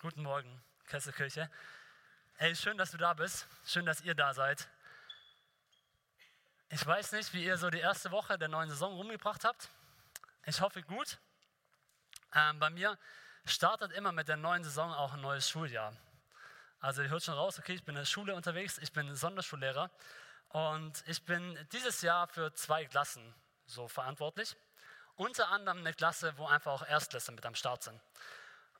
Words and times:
Guten 0.00 0.22
Morgen, 0.22 0.62
Kesselkirche. 0.86 1.50
Hey, 2.36 2.54
schön, 2.54 2.78
dass 2.78 2.92
du 2.92 2.98
da 2.98 3.14
bist. 3.14 3.48
Schön, 3.66 3.84
dass 3.84 4.00
ihr 4.02 4.14
da 4.14 4.32
seid. 4.32 4.68
Ich 6.68 6.86
weiß 6.86 7.10
nicht, 7.10 7.34
wie 7.34 7.44
ihr 7.44 7.58
so 7.58 7.68
die 7.68 7.80
erste 7.80 8.12
Woche 8.12 8.38
der 8.38 8.46
neuen 8.46 8.70
Saison 8.70 8.94
rumgebracht 8.94 9.44
habt. 9.44 9.68
Ich 10.46 10.60
hoffe 10.60 10.84
gut. 10.84 11.18
Ähm, 12.32 12.60
bei 12.60 12.70
mir 12.70 12.96
startet 13.44 13.90
immer 13.90 14.12
mit 14.12 14.28
der 14.28 14.36
neuen 14.36 14.62
Saison 14.62 14.94
auch 14.94 15.14
ein 15.14 15.20
neues 15.20 15.50
Schuljahr. 15.50 15.92
Also 16.78 17.02
ihr 17.02 17.08
hört 17.08 17.24
schon 17.24 17.34
raus, 17.34 17.58
okay, 17.58 17.72
ich 17.72 17.82
bin 17.82 17.96
in 17.96 18.02
der 18.02 18.06
Schule 18.06 18.36
unterwegs, 18.36 18.78
ich 18.78 18.92
bin 18.92 19.16
Sonderschullehrer 19.16 19.90
und 20.50 21.02
ich 21.08 21.24
bin 21.24 21.58
dieses 21.72 22.02
Jahr 22.02 22.28
für 22.28 22.54
zwei 22.54 22.84
Klassen 22.84 23.34
so 23.66 23.88
verantwortlich. 23.88 24.54
Unter 25.16 25.48
anderem 25.48 25.78
eine 25.78 25.92
Klasse, 25.92 26.38
wo 26.38 26.46
einfach 26.46 26.70
auch 26.70 26.86
Erstklässler 26.86 27.34
mit 27.34 27.44
am 27.44 27.56
Start 27.56 27.82
sind. 27.82 28.00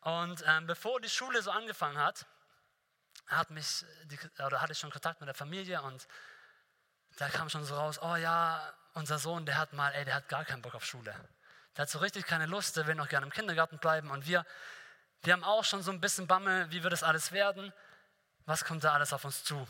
Und 0.00 0.44
ähm, 0.46 0.66
bevor 0.66 1.00
die 1.00 1.08
Schule 1.08 1.42
so 1.42 1.50
angefangen 1.50 1.98
hat, 1.98 2.26
hat 3.26 3.50
mich, 3.50 3.84
die, 4.04 4.18
oder 4.44 4.60
hatte 4.60 4.72
ich 4.72 4.78
schon 4.78 4.90
Kontakt 4.90 5.20
mit 5.20 5.28
der 5.28 5.34
Familie 5.34 5.82
und 5.82 6.06
da 7.16 7.28
kam 7.28 7.48
schon 7.48 7.64
so 7.64 7.76
raus, 7.76 7.98
oh 8.00 8.16
ja, 8.16 8.72
unser 8.94 9.18
Sohn, 9.18 9.44
der 9.44 9.58
hat 9.58 9.72
mal, 9.72 9.92
ey, 9.92 10.04
der 10.04 10.14
hat 10.14 10.28
gar 10.28 10.44
keinen 10.44 10.62
Bock 10.62 10.74
auf 10.74 10.84
Schule. 10.84 11.14
Der 11.76 11.82
hat 11.82 11.90
so 11.90 11.98
richtig 11.98 12.26
keine 12.26 12.46
Lust, 12.46 12.76
der 12.76 12.86
will 12.86 12.94
noch 12.94 13.08
gerne 13.08 13.26
im 13.26 13.32
Kindergarten 13.32 13.78
bleiben 13.78 14.10
und 14.10 14.26
wir, 14.26 14.46
wir 15.22 15.32
haben 15.32 15.44
auch 15.44 15.64
schon 15.64 15.82
so 15.82 15.90
ein 15.90 16.00
bisschen 16.00 16.26
Bammel, 16.26 16.70
wie 16.70 16.82
wird 16.82 16.92
das 16.92 17.02
alles 17.02 17.32
werden? 17.32 17.72
Was 18.46 18.64
kommt 18.64 18.84
da 18.84 18.94
alles 18.94 19.12
auf 19.12 19.24
uns 19.24 19.44
zu? 19.44 19.66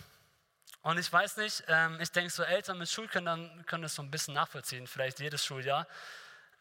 Und 0.82 0.98
ich 0.98 1.12
weiß 1.12 1.38
nicht, 1.38 1.64
ähm, 1.66 2.00
ich 2.00 2.12
denke, 2.12 2.30
so 2.30 2.42
Eltern 2.42 2.78
mit 2.78 2.88
Schulkindern 2.88 3.64
können 3.66 3.82
das 3.82 3.94
so 3.94 4.02
ein 4.02 4.10
bisschen 4.10 4.34
nachvollziehen, 4.34 4.86
vielleicht 4.86 5.18
jedes 5.18 5.44
Schuljahr. 5.44 5.86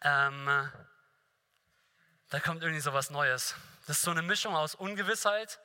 Ähm, 0.02 0.70
da 2.30 2.40
kommt 2.40 2.62
irgendwie 2.62 2.82
so 2.82 2.94
was 2.94 3.10
Neues. 3.10 3.56
Das 3.86 3.98
ist 3.98 4.04
so 4.04 4.12
eine 4.12 4.22
Mischung 4.22 4.56
aus 4.56 4.76
Ungewissheit 4.76 5.60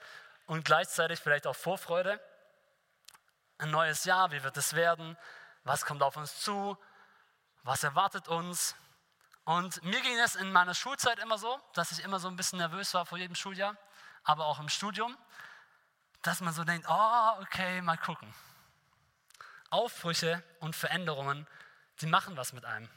und 0.46 0.64
gleichzeitig 0.64 1.18
vielleicht 1.20 1.46
auch 1.46 1.56
Vorfreude. 1.56 2.20
Ein 3.58 3.70
neues 3.70 4.04
Jahr, 4.04 4.30
wie 4.32 4.42
wird 4.42 4.56
es 4.56 4.74
werden? 4.74 5.16
Was 5.64 5.84
kommt 5.84 6.02
auf 6.02 6.16
uns 6.16 6.40
zu? 6.40 6.76
Was 7.64 7.82
erwartet 7.82 8.28
uns? 8.28 8.76
Und 9.44 9.82
mir 9.82 10.00
ging 10.00 10.18
es 10.20 10.36
in 10.36 10.52
meiner 10.52 10.74
Schulzeit 10.74 11.18
immer 11.18 11.36
so, 11.36 11.60
dass 11.74 11.90
ich 11.90 12.04
immer 12.04 12.20
so 12.20 12.28
ein 12.28 12.36
bisschen 12.36 12.58
nervös 12.58 12.94
war 12.94 13.06
vor 13.06 13.18
jedem 13.18 13.34
Schuljahr, 13.34 13.76
aber 14.22 14.46
auch 14.46 14.60
im 14.60 14.68
Studium, 14.68 15.16
dass 16.22 16.40
man 16.40 16.54
so 16.54 16.62
denkt, 16.62 16.86
oh, 16.88 17.40
okay, 17.40 17.82
mal 17.82 17.96
gucken. 17.96 18.32
Aufbrüche 19.70 20.42
und 20.60 20.76
Veränderungen, 20.76 21.46
die 22.00 22.06
machen 22.06 22.36
was 22.36 22.52
mit 22.52 22.64
einem. 22.64 22.88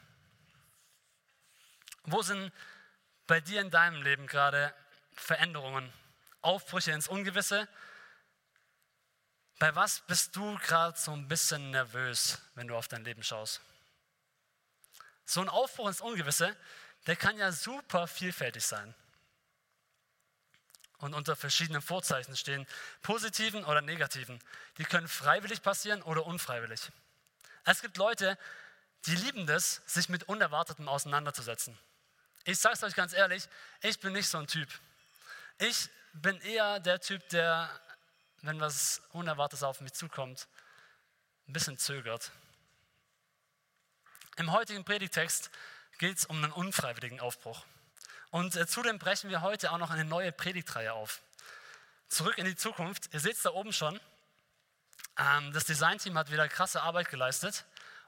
Wo 2.04 2.22
sind 2.22 2.52
bei 3.26 3.40
dir 3.40 3.60
in 3.60 3.70
deinem 3.70 4.02
Leben 4.02 4.26
gerade 4.26 4.74
Veränderungen, 5.14 5.92
Aufbrüche 6.42 6.92
ins 6.92 7.08
Ungewisse? 7.08 7.68
Bei 9.58 9.74
was 9.74 10.00
bist 10.00 10.36
du 10.36 10.58
gerade 10.58 10.98
so 10.98 11.12
ein 11.12 11.28
bisschen 11.28 11.70
nervös, 11.70 12.38
wenn 12.54 12.68
du 12.68 12.76
auf 12.76 12.88
dein 12.88 13.04
Leben 13.04 13.22
schaust? 13.22 13.60
So 15.24 15.40
ein 15.40 15.48
Aufbruch 15.48 15.88
ins 15.88 16.00
Ungewisse, 16.00 16.54
der 17.06 17.16
kann 17.16 17.36
ja 17.38 17.50
super 17.52 18.06
vielfältig 18.06 18.64
sein. 18.64 18.94
Und 20.98 21.14
unter 21.14 21.36
verschiedenen 21.36 21.82
Vorzeichen 21.82 22.36
stehen, 22.36 22.66
positiven 23.02 23.64
oder 23.64 23.82
negativen. 23.82 24.40
Die 24.78 24.84
können 24.84 25.08
freiwillig 25.08 25.62
passieren 25.62 26.02
oder 26.02 26.24
unfreiwillig. 26.26 26.90
Es 27.64 27.82
gibt 27.82 27.96
Leute, 27.96 28.38
die 29.06 29.14
lieben 29.14 29.46
das, 29.46 29.82
sich 29.86 30.08
mit 30.08 30.24
Unerwartetem 30.24 30.88
auseinanderzusetzen. 30.88 31.76
Ich 32.48 32.60
sage 32.60 32.74
es 32.74 32.82
euch 32.84 32.94
ganz 32.94 33.12
ehrlich, 33.12 33.48
ich 33.82 33.98
bin 33.98 34.12
nicht 34.12 34.28
so 34.28 34.38
ein 34.38 34.46
Typ. 34.46 34.68
Ich 35.58 35.90
bin 36.12 36.40
eher 36.42 36.78
der 36.78 37.00
Typ, 37.00 37.28
der, 37.30 37.68
wenn 38.42 38.60
was 38.60 39.02
Unerwartetes 39.10 39.64
auf 39.64 39.80
mich 39.80 39.94
zukommt, 39.94 40.46
ein 41.48 41.52
bisschen 41.52 41.76
zögert. 41.76 42.30
Im 44.36 44.52
heutigen 44.52 44.84
Predigtext 44.84 45.50
geht 45.98 46.18
es 46.18 46.26
um 46.26 46.36
einen 46.36 46.52
unfreiwilligen 46.52 47.18
Aufbruch. 47.18 47.66
Und 48.30 48.54
äh, 48.54 48.68
zudem 48.68 49.00
brechen 49.00 49.28
wir 49.28 49.40
heute 49.40 49.72
auch 49.72 49.78
noch 49.78 49.90
eine 49.90 50.04
neue 50.04 50.30
Predigtreihe 50.30 50.92
auf. 50.92 51.22
Zurück 52.08 52.38
in 52.38 52.44
die 52.44 52.54
Zukunft. 52.54 53.12
Ihr 53.12 53.18
seht 53.18 53.34
es 53.34 53.42
da 53.42 53.50
oben 53.50 53.72
schon. 53.72 53.98
Ähm, 55.18 55.52
das 55.52 55.64
Designteam 55.64 56.16
hat 56.16 56.30
wieder 56.30 56.46
krasse 56.48 56.80
Arbeit 56.80 57.10
geleistet. 57.10 57.64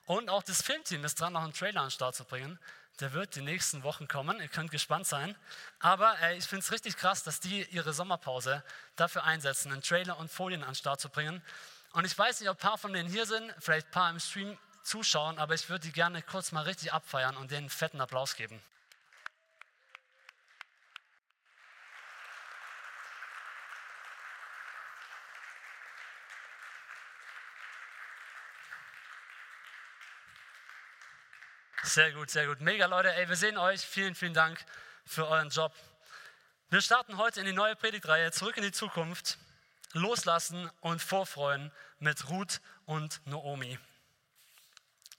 Und 0.07 0.31
auch 0.31 0.45
das 0.45 0.63
Filmteam 0.63 1.05
ist 1.05 1.21
dran, 1.21 1.33
noch 1.33 1.43
einen 1.43 1.55
Trailer 1.55 1.81
an 1.81 1.89
den 1.89 1.91
Start 1.91 2.15
zu 2.15 2.25
bringen. 2.25 2.57
Der 3.01 3.13
wird 3.13 3.37
die 3.37 3.43
nächsten 3.43 3.85
Wochen 3.85 4.09
kommen. 4.09 4.41
Ihr 4.41 4.49
könnt 4.49 4.71
gespannt 4.71 5.07
sein. 5.07 5.37
Aber 5.79 6.19
äh, 6.21 6.37
ich 6.37 6.47
finde 6.47 6.65
es 6.65 6.73
richtig 6.73 6.97
krass, 6.97 7.23
dass 7.23 7.39
die 7.39 7.65
ihre 7.71 7.93
Sommerpause 7.93 8.65
dafür 8.97 9.25
einsetzen, 9.25 9.73
einen 9.73 9.83
Trailer 9.83 10.19
und 10.19 10.31
Folien 10.31 10.63
an 10.63 10.71
den 10.71 10.75
Start 10.75 11.01
zu 11.01 11.09
bringen. 11.09 11.43
Und 11.93 12.05
ich 12.05 12.19
weiß 12.19 12.41
nicht, 12.41 12.49
ob 12.51 12.57
ein 12.57 12.61
paar 12.61 12.79
von 12.79 12.93
denen 12.93 13.09
hier 13.09 13.27
sind, 13.27 13.55
vielleicht 13.61 13.89
ein 13.89 13.93
paar 13.93 14.11
im 14.11 14.19
Stream 14.19 14.59
zuschauen, 14.83 15.39
aber 15.39 15.55
ich 15.55 15.69
würde 15.69 15.87
die 15.87 15.93
gerne 15.93 16.23
kurz 16.23 16.53
mal 16.53 16.63
richtig 16.63 16.93
abfeiern 16.93 17.37
und 17.37 17.51
denen 17.51 17.65
einen 17.65 17.71
fetten 17.71 18.01
Applaus 18.01 18.35
geben. 18.35 18.61
Sehr 31.89 32.13
gut, 32.13 32.29
sehr 32.29 32.47
gut. 32.47 32.61
Mega 32.61 32.85
Leute, 32.85 33.15
ey, 33.15 33.31
wir 33.31 33.37
sehen 33.37 33.57
euch. 33.57 33.81
Vielen, 33.81 34.15
vielen 34.15 34.35
Dank 34.35 34.63
für 35.07 35.27
euren 35.27 35.49
Job. 35.49 35.75
Wir 36.69 36.83
starten 36.83 37.17
heute 37.17 37.41
in 37.41 37.47
die 37.47 37.55
neue 37.55 37.77
Predigtreihe 37.77 38.31
Zurück 38.31 38.59
in 38.59 38.63
die 38.63 38.73
Zukunft. 38.73 39.39
Loslassen 39.95 40.71
und 40.83 41.01
vorfreuen 41.01 41.73
mit 41.99 42.29
Ruth 42.29 42.61
und 42.85 43.23
Naomi. 43.25 43.79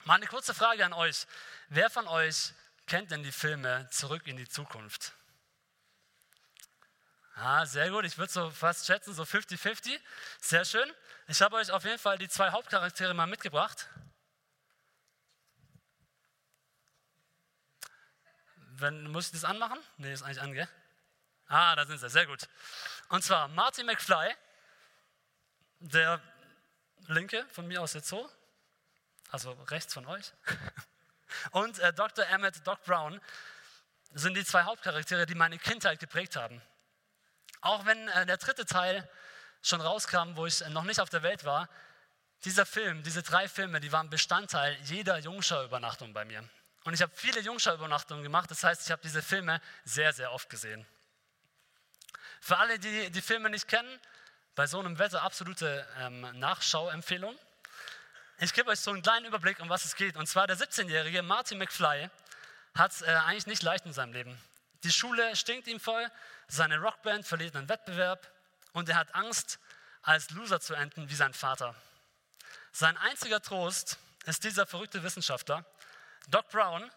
Mal 0.04 0.14
eine 0.14 0.28
kurze 0.28 0.54
Frage 0.54 0.84
an 0.84 0.92
euch. 0.92 1.26
Wer 1.70 1.90
von 1.90 2.06
euch 2.06 2.52
kennt 2.86 3.10
denn 3.10 3.24
die 3.24 3.32
Filme 3.32 3.88
Zurück 3.90 4.28
in 4.28 4.36
die 4.36 4.48
Zukunft? 4.48 5.12
Ah, 7.34 7.66
sehr 7.66 7.90
gut. 7.90 8.04
Ich 8.04 8.16
würde 8.16 8.32
so 8.32 8.48
fast 8.48 8.86
schätzen, 8.86 9.12
so 9.12 9.24
50-50. 9.24 9.98
Sehr 10.40 10.64
schön. 10.64 10.88
Ich 11.26 11.42
habe 11.42 11.56
euch 11.56 11.72
auf 11.72 11.84
jeden 11.84 11.98
Fall 11.98 12.16
die 12.16 12.28
zwei 12.28 12.52
Hauptcharaktere 12.52 13.12
mal 13.12 13.26
mitgebracht. 13.26 13.88
Wenn, 18.80 19.10
muss 19.10 19.26
ich 19.26 19.32
das 19.32 19.44
anmachen? 19.44 19.78
Nee, 19.98 20.12
ist 20.12 20.22
eigentlich 20.22 20.40
an, 20.40 20.52
gell? 20.52 20.68
Ah, 21.46 21.74
da 21.76 21.84
sind 21.84 21.98
sie, 21.98 22.08
sehr 22.08 22.26
gut. 22.26 22.48
Und 23.08 23.22
zwar 23.22 23.48
Marty 23.48 23.82
McFly, 23.84 24.34
der 25.80 26.20
linke 27.08 27.44
von 27.50 27.66
mir 27.66 27.82
aus 27.82 27.94
jetzt 27.94 28.08
so, 28.08 28.30
also 29.30 29.52
rechts 29.68 29.94
von 29.94 30.06
euch, 30.06 30.32
und 31.50 31.78
äh, 31.80 31.92
Dr. 31.92 32.26
Emmett 32.26 32.66
Doc 32.66 32.82
Brown 32.84 33.20
sind 34.12 34.34
die 34.36 34.44
zwei 34.44 34.62
Hauptcharaktere, 34.62 35.26
die 35.26 35.34
meine 35.34 35.58
Kindheit 35.58 36.00
geprägt 36.00 36.36
haben. 36.36 36.62
Auch 37.60 37.84
wenn 37.84 38.08
äh, 38.08 38.26
der 38.26 38.36
dritte 38.36 38.64
Teil 38.64 39.08
schon 39.62 39.80
rauskam, 39.80 40.36
wo 40.36 40.46
ich 40.46 40.60
noch 40.68 40.84
nicht 40.84 41.00
auf 41.00 41.10
der 41.10 41.22
Welt 41.22 41.44
war, 41.44 41.68
dieser 42.44 42.64
Film, 42.64 43.02
diese 43.02 43.22
drei 43.22 43.48
Filme, 43.48 43.80
die 43.80 43.92
waren 43.92 44.08
Bestandteil 44.08 44.74
jeder 44.84 45.18
Jungschau-Übernachtung 45.18 46.12
bei 46.14 46.24
mir. 46.24 46.48
Und 46.84 46.94
ich 46.94 47.02
habe 47.02 47.12
viele 47.14 47.40
Jungschau-Übernachtungen 47.40 48.22
gemacht, 48.22 48.50
das 48.50 48.64
heißt, 48.64 48.86
ich 48.86 48.90
habe 48.90 49.02
diese 49.02 49.22
Filme 49.22 49.60
sehr, 49.84 50.12
sehr 50.12 50.32
oft 50.32 50.48
gesehen. 50.48 50.86
Für 52.40 52.56
alle, 52.56 52.78
die 52.78 53.10
die 53.10 53.20
Filme 53.20 53.50
nicht 53.50 53.68
kennen, 53.68 54.00
bei 54.54 54.66
so 54.66 54.80
einem 54.80 54.98
Wetter 54.98 55.22
absolute 55.22 55.86
ähm, 55.98 56.20
Nachschauempfehlung. 56.38 57.38
Ich 58.38 58.54
gebe 58.54 58.70
euch 58.70 58.80
so 58.80 58.90
einen 58.90 59.02
kleinen 59.02 59.26
Überblick, 59.26 59.60
um 59.60 59.68
was 59.68 59.84
es 59.84 59.94
geht. 59.94 60.16
Und 60.16 60.26
zwar 60.26 60.46
der 60.46 60.56
17-jährige 60.56 61.22
Martin 61.22 61.58
McFly 61.58 62.08
hat 62.74 62.92
es 62.92 63.02
äh, 63.02 63.06
eigentlich 63.06 63.46
nicht 63.46 63.62
leicht 63.62 63.84
in 63.84 63.92
seinem 63.92 64.12
Leben. 64.12 64.38
Die 64.82 64.90
Schule 64.90 65.36
stinkt 65.36 65.68
ihm 65.68 65.78
voll, 65.78 66.10
seine 66.48 66.78
Rockband 66.78 67.26
verliert 67.26 67.54
einen 67.54 67.68
Wettbewerb 67.68 68.30
und 68.72 68.88
er 68.88 68.96
hat 68.96 69.14
Angst, 69.14 69.58
als 70.02 70.30
Loser 70.30 70.60
zu 70.60 70.74
enden 70.74 71.10
wie 71.10 71.14
sein 71.14 71.34
Vater. 71.34 71.74
Sein 72.72 72.96
einziger 72.96 73.42
Trost 73.42 73.98
ist 74.24 74.44
dieser 74.44 74.66
verrückte 74.66 75.02
Wissenschaftler, 75.02 75.64
Doc 76.28 76.48
Brown, 76.50 76.90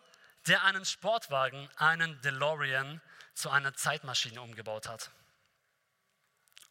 der 0.48 0.64
einen 0.64 0.86
Sportwagen, 0.86 1.70
einen 1.78 2.20
DeLorean, 2.22 3.02
zu 3.34 3.50
einer 3.50 3.74
Zeitmaschine 3.74 4.42
umgebaut 4.42 4.88
hat. 4.88 5.10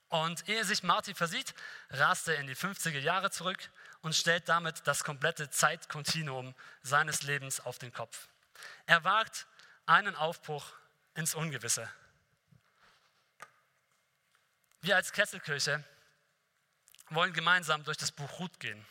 Und 0.08 0.48
ehe 0.48 0.64
sich 0.64 0.82
Marty 0.82 1.14
versieht, 1.14 1.54
rast 1.90 2.28
er 2.28 2.36
in 2.36 2.46
die 2.46 2.54
50er 2.54 2.98
Jahre 2.98 3.30
zurück 3.30 3.70
und 4.02 4.14
stellt 4.14 4.48
damit 4.48 4.86
das 4.86 5.04
komplette 5.04 5.48
Zeitkontinuum 5.50 6.54
seines 6.82 7.22
Lebens 7.22 7.60
auf 7.60 7.78
den 7.78 7.92
Kopf. 7.92 8.28
Er 8.86 9.04
wagt 9.04 9.46
einen 9.86 10.14
Aufbruch 10.14 10.66
ins 11.14 11.34
Ungewisse. 11.34 11.90
Wir 14.82 14.96
als 14.96 15.12
Kesselkirche 15.12 15.82
wollen 17.08 17.32
gemeinsam 17.32 17.84
durch 17.84 17.96
das 17.96 18.12
Buch 18.12 18.38
Ruth 18.38 18.58
gehen, 18.60 18.84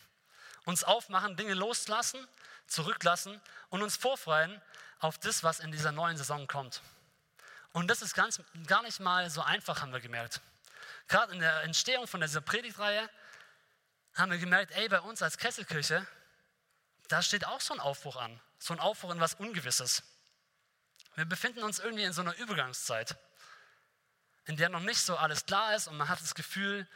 uns 0.66 0.84
aufmachen, 0.84 1.36
Dinge 1.36 1.54
loslassen 1.54 2.28
zurücklassen 2.72 3.40
und 3.70 3.84
uns 3.84 3.98
vorfreuen 3.98 4.62
auf 5.00 5.18
das, 5.18 5.44
was 5.44 5.60
in 5.60 5.72
dieser 5.72 5.92
neuen 5.92 6.18
Saison 6.18 6.48
kommt. 6.48 6.82
Und 7.74 7.88
das 7.88 8.02
ist 8.02 8.14
ganz, 8.14 8.42
gar 8.68 8.82
nicht 8.84 9.00
mal 9.00 9.30
so 9.30 9.42
einfach, 9.42 9.82
haben 9.82 9.94
wir 9.94 10.02
gemerkt. 10.02 10.42
Gerade 11.08 11.34
in 11.34 11.40
der 11.40 11.64
Entstehung 11.64 12.08
von 12.08 12.22
dieser 12.22 12.42
Predigtreihe 12.42 13.10
haben 14.14 14.32
wir 14.32 14.38
gemerkt, 14.38 14.72
ey, 14.74 14.90
bei 14.90 15.00
uns 15.02 15.22
als 15.22 15.38
Kesselkirche, 15.38 16.06
da 17.08 17.22
steht 17.22 17.46
auch 17.46 17.62
so 17.62 17.74
ein 17.74 17.80
Aufbruch 17.80 18.18
an. 18.18 18.40
So 18.60 18.74
ein 18.74 18.80
Aufbruch 18.80 19.12
in 19.12 19.20
was 19.20 19.34
Ungewisses. 19.36 20.04
Wir 21.16 21.26
befinden 21.26 21.64
uns 21.64 21.80
irgendwie 21.80 22.04
in 22.04 22.14
so 22.14 22.22
einer 22.22 22.38
Übergangszeit, 22.38 23.18
in 24.46 24.56
der 24.56 24.70
noch 24.70 24.80
nicht 24.80 25.00
so 25.00 25.18
alles 25.18 25.46
klar 25.46 25.76
ist 25.76 25.88
und 25.88 25.98
man 25.98 26.08
hat 26.08 26.22
das 26.22 26.36
Gefühl, 26.36 26.88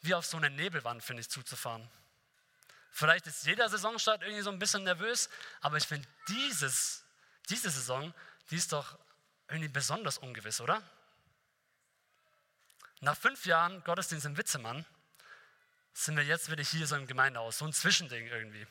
wie 0.00 0.14
auf 0.14 0.26
so 0.26 0.36
eine 0.36 0.50
Nebelwand, 0.50 1.04
finde 1.04 1.20
ich, 1.20 1.28
zuzufahren. 1.28 1.88
Vielleicht 2.90 3.26
ist 3.26 3.46
jeder 3.46 3.68
Saisonstart 3.68 4.22
irgendwie 4.22 4.42
so 4.42 4.50
ein 4.50 4.58
bisschen 4.58 4.84
nervös, 4.84 5.30
aber 5.60 5.76
ich 5.76 5.86
finde, 5.86 6.08
diese 6.28 6.72
Saison, 7.46 8.12
die 8.50 8.56
ist 8.56 8.72
doch 8.72 8.98
irgendwie 9.48 9.68
besonders 9.68 10.18
ungewiss, 10.18 10.60
oder? 10.60 10.82
Nach 13.00 13.16
fünf 13.16 13.46
Jahren 13.46 13.82
Gottesdienst 13.84 14.26
im 14.26 14.36
Witzemann 14.36 14.84
sind 15.92 16.16
wir 16.16 16.24
jetzt 16.24 16.50
wieder 16.50 16.62
hier 16.62 16.86
so 16.86 16.96
im 16.96 17.06
Gemeindehaus, 17.06 17.58
so 17.58 17.64
ein 17.64 17.72
Zwischending 17.72 18.26
irgendwie. 18.26 18.66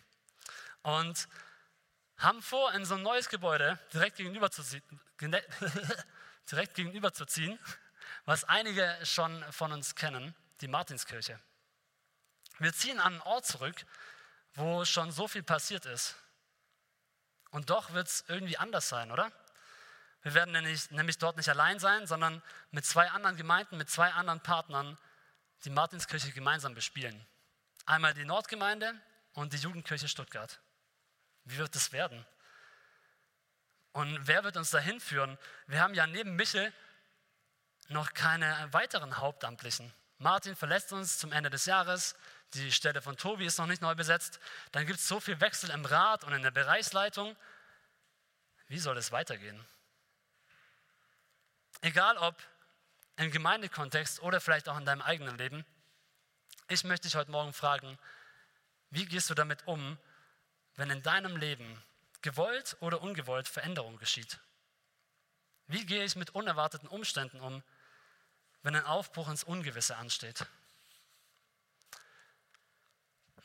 Und 0.84 1.28
haben 2.18 2.42
vor, 2.42 2.74
in 2.74 2.86
so 2.86 2.96
ein 2.96 3.02
neues 3.02 3.30
Gebäude 3.30 3.80
direkt 3.94 4.18
gegenüber 4.18 4.52
zu, 4.52 4.62
direkt 6.52 6.76
gegenüber 6.76 7.14
zu 7.14 7.26
ziehen, 7.26 7.58
was 8.26 8.44
einige 8.44 8.98
schon 9.04 9.44
von 9.52 9.72
uns 9.72 9.96
kennen, 9.96 10.36
die 10.62 10.68
Martinskirche. 10.68 11.40
Wir 12.60 12.74
ziehen 12.74 13.00
an 13.00 13.14
einen 13.14 13.22
Ort 13.22 13.46
zurück, 13.46 13.86
wo 14.56 14.86
schon 14.86 15.12
so 15.12 15.28
viel 15.28 15.44
passiert 15.44 15.86
ist. 15.86 16.16
Und 17.52 17.70
doch 17.70 17.94
wird 17.94 18.08
es 18.08 18.26
irgendwie 18.28 18.58
anders 18.58 18.90
sein, 18.90 19.12
oder? 19.12 19.32
Wir 20.22 20.34
werden 20.34 20.52
nämlich, 20.52 20.92
nämlich 20.92 21.18
dort 21.18 21.38
nicht 21.38 21.50
allein 21.50 21.80
sein, 21.80 22.06
sondern 22.06 22.42
mit 22.72 22.86
zwei 22.86 23.10
anderen 23.10 23.38
Gemeinden, 23.38 23.78
mit 23.78 23.90
zwei 23.90 24.12
anderen 24.12 24.42
Partnern 24.42 24.98
die 25.64 25.70
Martinskirche 25.70 26.32
gemeinsam 26.32 26.76
bespielen. 26.76 27.26
Einmal 27.86 28.14
die 28.14 28.26
Nordgemeinde 28.26 28.94
und 29.34 29.54
die 29.54 29.58
Jugendkirche 29.58 30.08
Stuttgart. 30.08 30.60
Wie 31.46 31.58
wird 31.58 31.74
das 31.74 31.92
werden? 31.92 32.26
Und 33.94 34.28
wer 34.28 34.44
wird 34.44 34.58
uns 34.58 34.70
dahin 34.70 35.00
führen? 35.00 35.38
Wir 35.68 35.82
haben 35.82 35.94
ja 35.94 36.06
neben 36.06 36.36
Michel 36.36 36.72
noch 37.88 38.14
keine 38.14 38.68
weiteren 38.72 39.18
Hauptamtlichen. 39.18 39.92
Martin 40.20 40.56
verlässt 40.56 40.94
uns 40.94 41.18
zum 41.18 41.32
Ende 41.32 41.50
des 41.50 41.66
Jahres. 41.66 42.16
Die 42.54 42.72
Stelle 42.72 43.02
von 43.02 43.16
Tobi 43.16 43.46
ist 43.46 43.60
noch 43.60 43.68
nicht 43.68 43.82
neu 43.82 43.94
besetzt. 43.96 44.40
Dann 44.72 44.86
gibt 44.88 45.00
es 45.00 45.08
so 45.08 45.20
viel 45.20 45.40
Wechsel 45.40 45.70
im 45.70 45.86
Rat 45.86 46.24
und 46.24 46.34
in 46.34 46.42
der 46.42 46.52
Bereichsleitung. 46.52 47.36
Wie 48.68 48.80
soll 48.80 48.98
es 48.98 49.12
weitergehen? 49.12 49.64
Egal 51.82 52.18
ob 52.18 52.36
im 53.18 53.32
Gemeindekontext 53.32 54.22
oder 54.22 54.42
vielleicht 54.42 54.68
auch 54.68 54.78
in 54.78 54.86
deinem 54.86 55.02
eigenen 55.02 55.38
Leben, 55.38 55.66
ich 56.68 56.84
möchte 56.84 57.08
dich 57.08 57.16
heute 57.16 57.32
Morgen 57.32 57.54
fragen, 57.54 57.98
wie 58.90 59.06
gehst 59.06 59.30
du 59.30 59.34
damit 59.34 59.68
um, 59.68 59.98
wenn 60.76 60.90
in 60.90 61.04
deinem 61.04 61.36
Leben 61.38 61.84
gewollt 62.22 62.78
oder 62.80 63.02
ungewollt 63.02 63.48
Veränderung 63.48 63.98
geschieht? 63.98 64.40
Wie 65.68 65.86
gehe 65.86 66.04
ich 66.04 66.16
mit 66.16 66.32
unerwarteten 66.32 66.90
Umständen 66.90 67.40
um, 67.42 67.64
wenn 68.64 68.76
ein 68.76 68.86
Aufbruch 68.86 69.30
ins 69.30 69.44
Ungewisse 69.44 69.98
ansteht? 69.98 70.46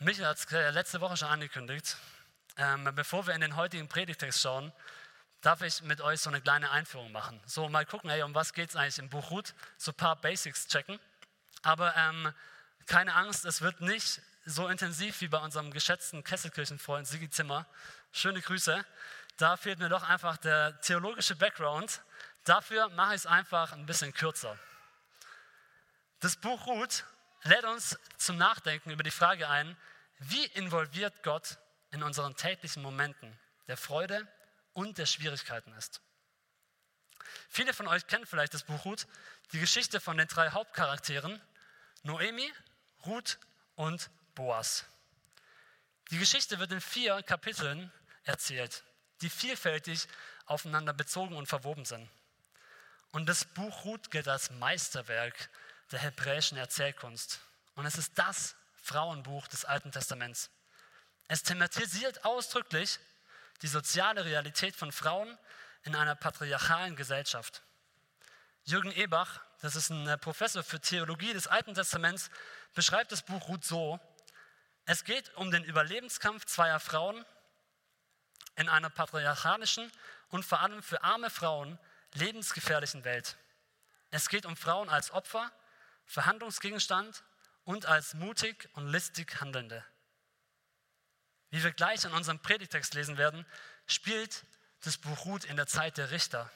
Michael 0.04 0.26
hat 0.26 0.36
es 0.36 0.50
letzte 0.50 1.00
Woche 1.00 1.16
schon 1.16 1.28
angekündigt. 1.28 1.96
Ähm, 2.58 2.90
bevor 2.94 3.26
wir 3.26 3.34
in 3.34 3.40
den 3.40 3.56
heutigen 3.56 3.88
Predigtext 3.88 4.38
schauen, 4.38 4.70
darf 5.40 5.62
ich 5.62 5.80
mit 5.80 6.02
euch 6.02 6.20
so 6.20 6.28
eine 6.28 6.42
kleine 6.42 6.70
Einführung 6.70 7.10
machen. 7.10 7.40
So 7.46 7.70
mal 7.70 7.86
gucken, 7.86 8.10
hey, 8.10 8.22
um 8.22 8.34
was 8.34 8.52
geht 8.52 8.68
es 8.68 8.76
eigentlich 8.76 8.98
im 8.98 9.08
Buch 9.08 9.30
Ruth? 9.30 9.54
So 9.78 9.92
ein 9.92 9.94
paar 9.94 10.16
Basics 10.16 10.68
checken. 10.68 11.00
Aber 11.62 11.96
ähm, 11.96 12.34
keine 12.84 13.14
Angst, 13.14 13.46
es 13.46 13.62
wird 13.62 13.80
nicht 13.80 14.20
so 14.44 14.68
intensiv 14.68 15.22
wie 15.22 15.28
bei 15.28 15.38
unserem 15.38 15.70
geschätzten 15.70 16.22
Kesselkirchenfreund 16.22 17.06
Sigi 17.06 17.30
Zimmer. 17.30 17.64
Schöne 18.12 18.42
Grüße. 18.42 18.84
Da 19.38 19.56
fehlt 19.56 19.78
mir 19.78 19.88
doch 19.88 20.02
einfach 20.02 20.36
der 20.36 20.78
theologische 20.82 21.34
Background. 21.34 22.02
Dafür 22.44 22.90
mache 22.90 23.14
ich 23.14 23.22
es 23.22 23.26
einfach 23.26 23.72
ein 23.72 23.86
bisschen 23.86 24.12
kürzer. 24.12 24.58
Das 26.20 26.36
Buch 26.36 26.66
Ruth 26.66 27.04
lädt 27.44 27.64
uns 27.64 27.98
zum 28.18 28.36
Nachdenken 28.36 28.90
über 28.90 29.02
die 29.02 29.10
Frage 29.10 29.48
ein, 29.48 29.74
wie 30.18 30.46
involviert 30.46 31.22
Gott 31.22 31.58
in 31.90 32.02
unseren 32.02 32.36
täglichen 32.36 32.82
Momenten 32.82 33.38
der 33.68 33.76
Freude 33.76 34.26
und 34.72 34.98
der 34.98 35.06
Schwierigkeiten 35.06 35.72
ist. 35.74 36.00
Viele 37.48 37.72
von 37.72 37.86
euch 37.86 38.06
kennen 38.06 38.26
vielleicht 38.26 38.54
das 38.54 38.64
Buch 38.64 38.84
Ruth, 38.84 39.06
die 39.52 39.60
Geschichte 39.60 40.00
von 40.00 40.16
den 40.16 40.28
drei 40.28 40.50
Hauptcharakteren, 40.50 41.40
Noemi, 42.02 42.52
Ruth 43.06 43.38
und 43.76 44.10
Boas. 44.34 44.84
Die 46.10 46.18
Geschichte 46.18 46.58
wird 46.58 46.72
in 46.72 46.80
vier 46.80 47.22
Kapiteln 47.22 47.92
erzählt, 48.24 48.84
die 49.20 49.30
vielfältig 49.30 50.06
aufeinander 50.46 50.92
bezogen 50.92 51.36
und 51.36 51.46
verwoben 51.46 51.84
sind. 51.84 52.10
Und 53.12 53.26
das 53.26 53.44
Buch 53.44 53.84
Ruth 53.84 54.10
gilt 54.10 54.28
als 54.28 54.50
Meisterwerk 54.50 55.48
der 55.92 56.00
hebräischen 56.00 56.58
Erzählkunst. 56.58 57.40
Und 57.74 57.86
es 57.86 57.96
ist 57.96 58.18
das 58.18 58.56
Frauenbuch 58.84 59.48
des 59.48 59.64
Alten 59.64 59.92
Testaments. 59.92 60.50
Es 61.26 61.42
thematisiert 61.42 62.26
ausdrücklich 62.26 62.98
die 63.62 63.66
soziale 63.66 64.26
Realität 64.26 64.76
von 64.76 64.92
Frauen 64.92 65.38
in 65.84 65.96
einer 65.96 66.14
patriarchalen 66.14 66.94
Gesellschaft. 66.94 67.62
Jürgen 68.64 68.92
Ebach, 68.92 69.40
das 69.62 69.74
ist 69.74 69.88
ein 69.88 70.20
Professor 70.20 70.62
für 70.62 70.80
Theologie 70.80 71.32
des 71.32 71.46
Alten 71.46 71.72
Testaments, 71.72 72.28
beschreibt 72.74 73.10
das 73.10 73.22
Buch 73.22 73.48
Ruth 73.48 73.64
so, 73.64 73.98
es 74.84 75.04
geht 75.04 75.34
um 75.36 75.50
den 75.50 75.64
Überlebenskampf 75.64 76.44
zweier 76.44 76.78
Frauen 76.78 77.24
in 78.56 78.68
einer 78.68 78.90
patriarchalischen 78.90 79.90
und 80.28 80.44
vor 80.44 80.60
allem 80.60 80.82
für 80.82 81.02
arme 81.02 81.30
Frauen 81.30 81.78
lebensgefährlichen 82.12 83.04
Welt. 83.04 83.38
Es 84.10 84.28
geht 84.28 84.44
um 84.44 84.58
Frauen 84.58 84.90
als 84.90 85.10
Opfer, 85.10 85.50
Verhandlungsgegenstand 86.04 87.24
und 87.64 87.86
als 87.86 88.14
mutig 88.14 88.68
und 88.74 88.88
listig 88.88 89.40
Handelnde. 89.40 89.84
Wie 91.50 91.62
wir 91.62 91.72
gleich 91.72 92.04
in 92.04 92.12
unserem 92.12 92.40
Predigtext 92.40 92.94
lesen 92.94 93.16
werden, 93.16 93.46
spielt 93.86 94.44
das 94.82 94.98
Buch 94.98 95.24
Ruth 95.24 95.44
in 95.44 95.56
der 95.56 95.66
Zeit 95.66 95.96
der 95.96 96.10
Richter. 96.10 96.50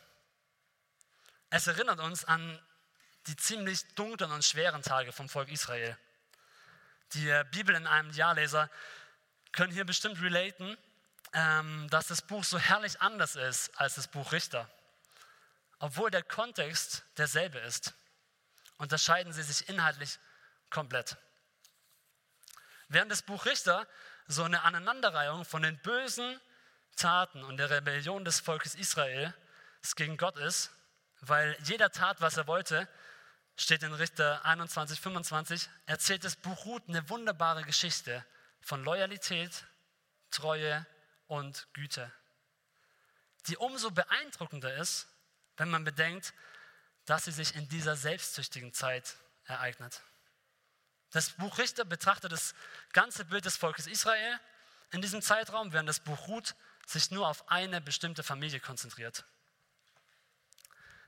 Es 1.51 1.67
erinnert 1.67 2.01
uns 2.01 2.25
an 2.25 2.61
die 3.27 3.37
ziemlich 3.37 3.87
dunklen 3.95 4.33
und 4.33 4.45
schweren 4.45 4.83
Tage 4.83 5.13
vom 5.13 5.29
Volk 5.29 5.51
Israel. 5.51 5.97
Die 7.15 7.43
Bibel 7.53 7.75
in 7.75 7.87
einem 7.87 8.11
Jahrleser 8.11 8.71
können 9.53 9.73
hier 9.73 9.85
bestimmt 9.85 10.21
relaten, 10.21 10.77
ähm, 11.33 11.89
dass 11.91 12.07
das 12.07 12.23
Buch 12.23 12.45
so 12.45 12.59
herrlich 12.59 13.01
anders 13.01 13.37
ist 13.37 13.79
als 13.79 13.95
das 13.95 14.09
Buch 14.09 14.33
Richter. 14.33 14.71
Obwohl 15.79 16.11
der 16.11 16.23
Kontext 16.23 17.05
derselbe 17.17 17.59
ist, 17.61 17.95
unterscheiden 18.79 19.33
sie 19.33 19.43
sich 19.43 19.69
inhaltlich 19.69 20.19
komplett. 20.71 21.17
Während 22.89 23.11
das 23.11 23.23
Buch 23.23 23.45
Richter 23.45 23.87
so 24.27 24.45
eine 24.45 24.63
Aneinanderreihung 24.63 25.45
von 25.45 25.63
den 25.63 25.79
bösen 25.79 26.41
Taten 26.97 27.45
und 27.45 27.57
der 27.57 27.71
Rebellion 27.71 28.25
des 28.25 28.41
Volkes 28.41 28.75
Israel 28.75 29.35
gegen 29.97 30.17
Gott 30.17 30.37
ist, 30.37 30.71
weil 31.21 31.57
jeder 31.63 31.91
tat, 31.91 32.21
was 32.21 32.37
er 32.37 32.47
wollte, 32.47 32.89
steht 33.57 33.83
in 33.83 33.93
Richter 33.93 34.45
21, 34.45 35.01
25, 35.01 35.69
erzählt 35.87 36.25
das 36.25 36.37
Buch 36.37 36.65
Ruth 36.65 36.89
eine 36.89 37.09
wunderbare 37.09 37.65
Geschichte 37.65 38.25
von 38.61 38.85
Loyalität, 38.85 39.65
Treue 40.31 40.87
und 41.27 41.69
Güte, 41.73 42.13
die 43.47 43.57
umso 43.57 43.91
beeindruckender 43.91 44.75
ist, 44.77 45.09
wenn 45.57 45.71
man 45.71 45.85
bedenkt, 45.85 46.35
dass 47.07 47.25
sie 47.25 47.33
sich 47.33 47.55
in 47.55 47.69
dieser 47.69 47.97
selbstsüchtigen 47.97 48.73
Zeit 48.73 49.17
ereignet. 49.45 50.03
Das 51.11 51.31
Buch 51.31 51.59
Richter 51.59 51.85
betrachtet 51.85 52.33
das 52.33 52.55
ganze 52.93 53.25
Bild 53.25 53.45
des 53.45 53.57
Volkes 53.57 53.87
Israel 53.87 54.39
in 54.91 55.01
diesem 55.01 55.23
Zeitraum, 55.23 55.73
während 55.73 55.89
das 55.89 56.01
Buch 56.01 56.29
Ruth 56.29 56.55
sich 56.87 57.11
nur 57.11 57.29
auf 57.29 57.51
eine 57.51 57.81
bestimmte 57.81 58.23
Familie 58.23 58.61
konzentriert. 58.61 59.25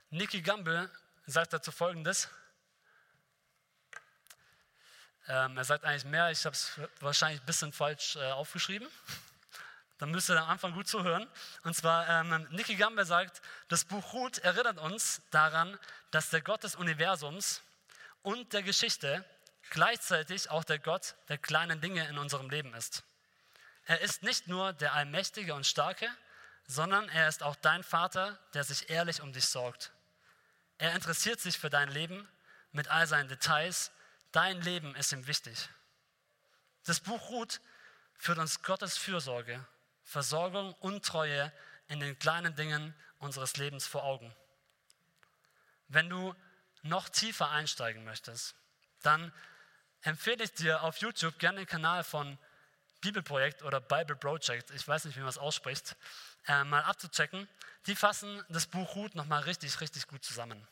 Nicky 0.09 0.41
Gamble 0.41 0.91
sagt 1.25 1.53
dazu 1.53 1.71
folgendes. 1.71 2.29
Ähm, 5.27 5.57
er 5.57 5.63
sagt 5.63 5.85
eigentlich 5.85 6.05
mehr, 6.05 6.31
ich 6.31 6.45
habe 6.45 6.55
es 6.55 6.79
wahrscheinlich 6.99 7.41
ein 7.41 7.45
bisschen 7.45 7.71
falsch 7.71 8.15
äh, 8.15 8.31
aufgeschrieben. 8.31 8.87
Dann 9.99 10.09
müsst 10.09 10.29
ihr 10.29 10.41
am 10.41 10.49
Anfang 10.49 10.73
gut 10.73 10.87
zuhören. 10.87 11.27
Und 11.63 11.75
zwar, 11.75 12.09
ähm, 12.09 12.47
Nicky 12.49 12.75
Gamble 12.75 13.05
sagt, 13.05 13.41
das 13.67 13.85
Buch 13.85 14.13
Ruth 14.13 14.39
erinnert 14.39 14.79
uns 14.79 15.21
daran, 15.29 15.77
dass 16.09 16.31
der 16.31 16.41
Gott 16.41 16.63
des 16.63 16.75
Universums 16.75 17.61
und 18.23 18.51
der 18.53 18.63
Geschichte 18.63 19.23
gleichzeitig 19.71 20.51
auch 20.51 20.63
der 20.63 20.77
Gott 20.77 21.15
der 21.29 21.39
kleinen 21.39 21.81
Dinge 21.81 22.07
in 22.07 22.19
unserem 22.19 22.49
Leben 22.49 22.73
ist. 22.75 23.03
Er 23.85 24.01
ist 24.01 24.21
nicht 24.21 24.47
nur 24.47 24.73
der 24.73 24.93
Allmächtige 24.93 25.55
und 25.55 25.65
Starke, 25.65 26.07
sondern 26.67 27.09
er 27.09 27.27
ist 27.27 27.41
auch 27.41 27.55
dein 27.55 27.83
Vater, 27.83 28.37
der 28.53 28.63
sich 28.63 28.89
ehrlich 28.89 29.21
um 29.21 29.33
dich 29.33 29.45
sorgt. 29.45 29.91
Er 30.77 30.93
interessiert 30.93 31.39
sich 31.39 31.57
für 31.57 31.69
dein 31.69 31.89
Leben 31.89 32.27
mit 32.71 32.89
all 32.89 33.07
seinen 33.07 33.27
Details. 33.27 33.91
Dein 34.31 34.61
Leben 34.61 34.95
ist 34.95 35.11
ihm 35.11 35.25
wichtig. 35.25 35.69
Das 36.85 36.99
Buch 36.99 37.29
Ruth 37.29 37.61
führt 38.17 38.39
uns 38.39 38.61
Gottes 38.63 38.97
Fürsorge, 38.97 39.65
Versorgung 40.03 40.73
und 40.75 41.05
Treue 41.05 41.51
in 41.87 41.99
den 41.99 42.17
kleinen 42.19 42.55
Dingen 42.55 42.93
unseres 43.19 43.57
Lebens 43.57 43.87
vor 43.87 44.03
Augen. 44.03 44.33
Wenn 45.87 46.09
du 46.09 46.35
noch 46.83 47.09
tiefer 47.09 47.49
einsteigen 47.49 48.03
möchtest, 48.03 48.55
dann 49.01 49.31
empfehle 50.01 50.43
ich 50.43 50.53
dir 50.53 50.83
auf 50.83 50.97
YouTube 50.97 51.37
gerne 51.39 51.59
den 51.59 51.67
Kanal 51.67 52.03
von 52.03 52.37
Bibelprojekt 53.01 53.63
oder 53.63 53.81
Bible 53.81 54.15
Project, 54.15 54.71
ich 54.71 54.87
weiß 54.87 55.05
nicht, 55.05 55.15
wie 55.15 55.21
man 55.21 55.29
es 55.29 55.37
ausspricht, 55.37 55.95
äh, 56.47 56.63
mal 56.63 56.83
abzuchecken. 56.83 57.47
Die 57.87 57.95
fassen 57.95 58.43
das 58.49 58.67
Buch 58.67 58.95
Ruth 58.95 59.15
nochmal 59.15 59.41
richtig, 59.43 59.81
richtig 59.81 60.07
gut 60.07 60.23
zusammen. 60.23 60.67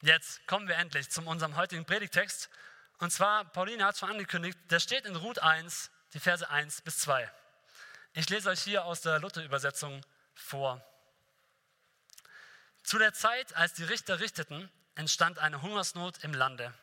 Jetzt 0.00 0.46
kommen 0.46 0.68
wir 0.68 0.76
endlich 0.76 1.10
zu 1.10 1.22
unserem 1.22 1.56
heutigen 1.56 1.84
Predigtext. 1.84 2.48
Und 2.98 3.10
zwar, 3.12 3.44
Pauline 3.46 3.84
hat 3.84 3.94
es 3.94 4.00
schon 4.00 4.10
angekündigt, 4.10 4.58
der 4.70 4.78
steht 4.78 5.04
in 5.06 5.16
Ruth 5.16 5.40
1, 5.40 5.90
die 6.14 6.20
Verse 6.20 6.48
1 6.48 6.82
bis 6.82 6.98
2. 6.98 7.30
Ich 8.12 8.28
lese 8.30 8.50
euch 8.50 8.62
hier 8.62 8.84
aus 8.84 9.00
der 9.00 9.18
Luther-Übersetzung 9.18 10.00
vor. 10.34 10.82
Zu 12.84 12.98
der 12.98 13.12
Zeit, 13.12 13.54
als 13.56 13.74
die 13.74 13.84
Richter 13.84 14.20
richteten, 14.20 14.70
entstand 14.96 15.38
eine 15.38 15.62
Hungersnot 15.62 16.24
im 16.24 16.34
Lande. 16.34 16.74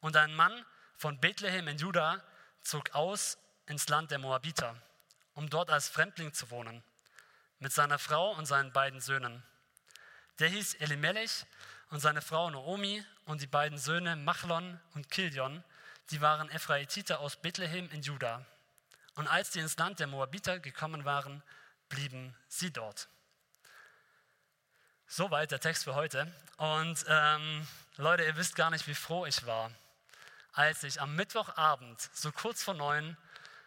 Und 0.00 0.16
ein 0.16 0.34
Mann 0.34 0.64
von 0.96 1.18
Bethlehem 1.18 1.66
in 1.68 1.78
Juda 1.78 2.22
zog 2.62 2.94
aus 2.94 3.38
ins 3.66 3.88
Land 3.88 4.10
der 4.10 4.18
Moabiter, 4.18 4.76
um 5.34 5.50
dort 5.50 5.70
als 5.70 5.88
Fremdling 5.88 6.32
zu 6.32 6.50
wohnen, 6.50 6.82
mit 7.58 7.72
seiner 7.72 7.98
Frau 7.98 8.32
und 8.32 8.46
seinen 8.46 8.72
beiden 8.72 9.00
Söhnen. 9.00 9.42
Der 10.38 10.48
hieß 10.48 10.74
Elimelech 10.74 11.44
und 11.90 12.00
seine 12.00 12.22
Frau 12.22 12.48
Naomi 12.50 13.04
und 13.26 13.42
die 13.42 13.46
beiden 13.46 13.78
Söhne 13.78 14.16
Machlon 14.16 14.78
und 14.94 15.10
Kilion, 15.10 15.64
die 16.10 16.20
waren 16.20 16.50
Ephraititer 16.50 17.20
aus 17.20 17.36
Bethlehem 17.36 17.88
in 17.90 18.02
Juda. 18.02 18.44
Und 19.14 19.28
als 19.28 19.52
sie 19.52 19.60
ins 19.60 19.76
Land 19.76 20.00
der 20.00 20.06
Moabiter 20.06 20.58
gekommen 20.58 21.04
waren, 21.04 21.42
blieben 21.88 22.34
sie 22.48 22.72
dort. 22.72 23.08
Soweit 25.12 25.50
der 25.50 25.58
Text 25.58 25.82
für 25.82 25.96
heute. 25.96 26.32
Und 26.56 27.04
ähm, 27.08 27.66
Leute, 27.96 28.22
ihr 28.22 28.36
wisst 28.36 28.54
gar 28.54 28.70
nicht, 28.70 28.86
wie 28.86 28.94
froh 28.94 29.26
ich 29.26 29.44
war, 29.44 29.72
als 30.52 30.84
ich 30.84 31.00
am 31.00 31.16
Mittwochabend, 31.16 32.00
so 32.12 32.30
kurz 32.30 32.62
vor 32.62 32.74
neun, 32.74 33.16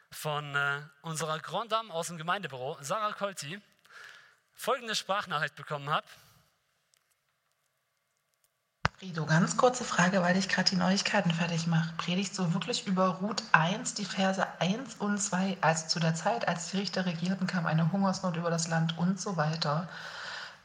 von 0.10 0.56
äh, 0.56 0.80
unserer 1.02 1.40
Grand 1.40 1.70
Dame 1.70 1.94
aus 1.94 2.08
dem 2.08 2.18
Gemeindebüro, 2.18 2.78
Sarah 2.80 3.12
Kolti, 3.12 3.60
folgende 4.54 4.96
Sprachnachricht 4.96 5.58
bekommen 5.58 5.90
habe. 5.90 6.08
Rido, 9.02 9.26
ganz 9.26 9.58
kurze 9.58 9.84
Frage, 9.84 10.22
weil 10.22 10.38
ich 10.38 10.48
gerade 10.48 10.70
die 10.70 10.78
Neuigkeiten 10.78 11.32
fertig 11.32 11.68
mache. 11.68 11.94
Predigst 11.98 12.40
du 12.40 12.54
wirklich 12.54 12.88
über 12.88 13.08
Ruth 13.16 13.44
1, 13.52 13.96
die 13.96 14.06
Verse 14.06 14.48
1 14.62 14.96
und 14.96 15.18
2, 15.18 15.58
also 15.60 15.88
zu 15.90 16.00
der 16.00 16.16
Zeit, 16.16 16.48
als 16.48 16.72
die 16.72 16.78
Richter 16.78 17.06
regierten, 17.06 17.48
kam 17.48 17.66
eine 17.66 17.92
Hungersnot 17.92 18.38
über 18.38 18.50
das 18.50 18.70
Land 18.70 18.98
und 18.98 19.20
so 19.20 19.36
weiter, 19.36 19.90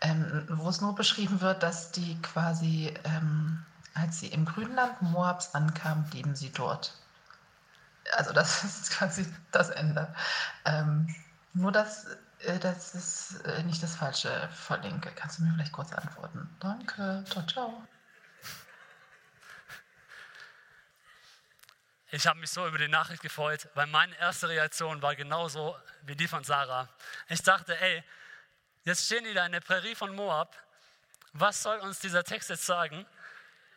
ähm, 0.01 0.47
wo 0.49 0.69
es 0.69 0.81
nur 0.81 0.95
beschrieben 0.95 1.41
wird, 1.41 1.63
dass 1.63 1.93
die 1.93 2.21
quasi 2.23 2.95
ähm, 3.05 3.65
als 3.99 4.21
sie 4.21 4.29
im 4.29 4.45
Grünland 4.45 5.01
Moabs 5.03 5.55
ankamen, 5.55 6.09
blieben 6.11 6.35
sie 6.37 6.53
dort. 6.53 6.95
Also 8.13 8.33
das 8.33 8.65
ist 8.65 8.91
quasi 8.93 9.27
das 9.51 9.71
Ende. 9.71 10.15
Ähm, 10.65 11.15
nur, 11.53 11.73
dass, 11.73 12.07
äh, 12.41 12.59
dass 12.59 12.95
es 12.95 13.41
äh, 13.41 13.63
nicht 13.65 13.83
das 13.83 13.97
Falsche 13.97 14.49
verlinke. 14.53 15.11
Kannst 15.17 15.39
du 15.39 15.43
mir 15.45 15.53
vielleicht 15.53 15.73
kurz 15.73 15.93
antworten? 15.93 16.49
Danke. 16.61 17.25
Ciao, 17.29 17.45
ciao. 17.47 17.83
Ich 22.11 22.27
habe 22.27 22.41
mich 22.41 22.51
so 22.51 22.67
über 22.67 22.79
die 22.79 22.89
Nachricht 22.89 23.21
gefreut, 23.21 23.69
weil 23.75 23.87
meine 23.87 24.17
erste 24.17 24.49
Reaktion 24.49 25.03
war 25.03 25.15
genauso 25.15 25.77
wie 26.03 26.17
die 26.17 26.27
von 26.27 26.43
Sarah. 26.43 26.89
Ich 27.29 27.43
dachte, 27.43 27.79
ey, 27.79 28.03
jetzt 28.89 29.05
stehen 29.05 29.25
die 29.25 29.35
da 29.35 29.45
in 29.45 29.53
der 29.53 29.61
Prärie 29.61 29.95
von 29.95 30.15
Moab. 30.17 30.57
Was 31.35 31.63
soll 31.63 31.79
uns 31.81 32.01
dieser 32.01 32.25
Text 32.25 32.49
jetzt 32.49 32.65
sagen? 32.65 33.07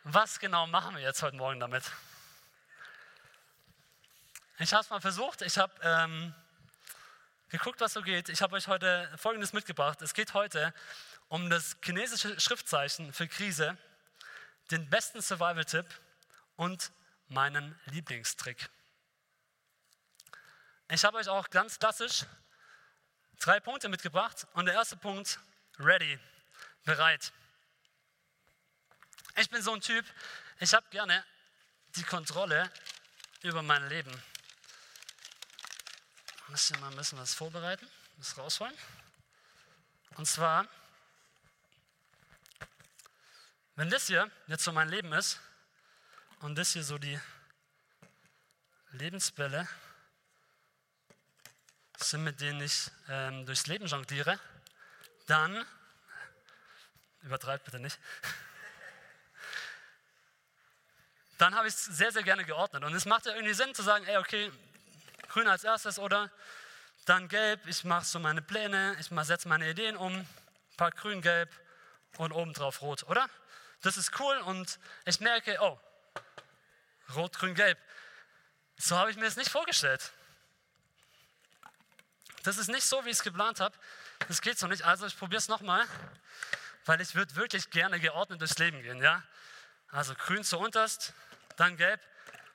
was 0.04 0.40
genau 0.40 0.66
machen 0.66 0.96
wir 0.96 1.04
jetzt 1.04 1.22
heute 1.22 1.38
Morgen 1.38 1.60
damit? 1.60 1.84
Ich 4.58 4.74
habe 4.74 4.84
es 4.84 4.90
mal 4.90 5.02
versucht, 5.02 5.42
ich 5.42 5.58
habe 5.58 5.74
ähm, 5.84 6.34
geguckt, 7.50 7.82
was 7.82 7.94
so 7.94 8.02
geht. 8.02 8.30
Ich 8.30 8.42
habe 8.42 8.56
euch 8.56 8.68
heute 8.68 9.12
Folgendes 9.18 9.54
mitgebracht. 9.54 10.02
Es 10.02 10.14
geht 10.14 10.34
heute 10.34 10.74
um 11.28 11.50
das 11.50 11.78
chinesische 11.84 12.40
Schriftzeichen 12.40 13.14
für 13.14 13.28
Krise, 13.28 13.78
den 14.72 14.90
besten 14.90 15.22
Survival-Tipp 15.22 15.86
und 16.56 16.92
meinen 17.28 17.80
Lieblingstrick. 17.86 18.70
Ich 20.90 21.06
habe 21.06 21.18
euch 21.18 21.30
auch 21.30 21.50
ganz 21.50 21.78
klassisch 21.78 22.26
drei 23.42 23.60
Punkte 23.60 23.90
mitgebracht 23.90 24.48
und 24.54 24.66
der 24.66 24.76
erste 24.76 24.96
Punkt, 24.96 25.40
ready, 25.80 26.20
bereit. 26.86 27.34
Ich 29.38 29.50
bin 29.50 29.62
so 29.62 29.74
ein 29.74 29.82
Typ, 29.82 30.06
ich 30.60 30.74
habe 30.74 30.88
gerne 30.92 31.26
die 31.96 32.04
Kontrolle 32.04 32.72
über 33.42 33.64
mein 33.64 33.88
Leben. 33.90 34.12
Muss 36.50 36.68
hier 36.68 36.78
mal 36.78 36.92
ein 36.92 36.98
bisschen 36.98 37.18
was 37.18 37.34
vorbereiten, 37.34 37.88
das 38.18 38.38
rausholen. 38.38 38.78
Und 40.18 40.28
zwar, 40.28 40.68
wenn 43.76 43.90
das 43.90 44.08
hier 44.08 44.30
jetzt 44.48 44.64
so 44.64 44.72
mein 44.72 44.90
Leben 44.90 45.12
ist 45.14 45.40
und 46.42 46.56
das 46.56 46.74
hier 46.74 46.84
so 46.84 46.98
die 47.00 47.20
Lebensbälle 48.92 49.68
sind, 52.04 52.24
mit 52.24 52.42
denen 52.42 52.62
ich 52.62 52.90
ähm, 53.10 53.46
durchs 53.46 53.68
Leben 53.68 53.86
jongliere, 53.86 54.40
dann, 55.28 55.66
übertreibt 57.22 57.66
bitte 57.66 57.80
nicht, 57.80 58.00
dann 61.38 61.56
habe 61.56 61.68
ich 61.68 61.74
es 61.74 61.86
sehr, 61.86 62.12
sehr 62.12 62.24
gerne 62.24 62.46
geordnet. 62.46 62.84
Und 62.84 62.94
es 62.94 63.06
macht 63.06 63.26
ja 63.26 63.34
irgendwie 63.34 63.54
Sinn 63.54 63.74
zu 63.74 63.84
sagen, 63.84 64.06
ey, 64.06 64.18
okay, 64.18 64.52
grün 65.30 65.48
als 65.48 65.64
erstes 65.64 66.00
oder 66.00 66.32
dann 67.06 67.28
gelb, 67.28 67.66
ich 67.66 67.84
mache 67.84 68.06
so 68.06 68.20
meine 68.20 68.42
Pläne, 68.42 68.96
ich 69.00 69.08
setze 69.26 69.48
meine 69.48 69.70
Ideen 69.70 69.98
um, 69.98 70.28
pack 70.78 70.98
grün, 70.98 71.22
gelb 71.22 71.50
und 72.18 72.32
obendrauf 72.32 72.82
rot, 72.82 73.04
oder? 73.04 73.28
Das 73.82 73.98
ist 73.98 74.20
cool 74.20 74.38
und 74.38 74.80
ich 75.06 75.20
merke, 75.20 75.58
oh, 75.62 75.80
rot, 77.16 77.38
grün, 77.38 77.56
gelb. 77.56 77.80
So 78.78 78.98
habe 78.98 79.12
ich 79.12 79.18
mir 79.18 79.26
das 79.26 79.36
nicht 79.36 79.50
vorgestellt. 79.50 80.12
Das 82.44 82.58
ist 82.58 82.68
nicht 82.68 82.84
so, 82.84 83.04
wie 83.06 83.10
ich 83.10 83.18
es 83.18 83.24
geplant 83.24 83.60
habe. 83.60 83.78
Das 84.28 84.42
geht 84.42 84.58
so 84.58 84.68
nicht. 84.68 84.84
Also 84.84 85.06
ich 85.06 85.18
probiere 85.18 85.40
es 85.40 85.48
nochmal, 85.48 85.86
weil 86.86 87.02
ich 87.02 87.16
würde 87.16 87.36
wirklich 87.36 87.70
gerne 87.70 88.00
geordnet 88.00 88.42
durchs 88.42 88.58
Leben 88.58 88.82
gehen. 88.82 89.02
Ja? 89.02 89.24
Also 89.90 90.16
grün 90.16 90.44
zuunterst, 90.44 91.14
dann 91.58 91.78
gelb 91.78 92.02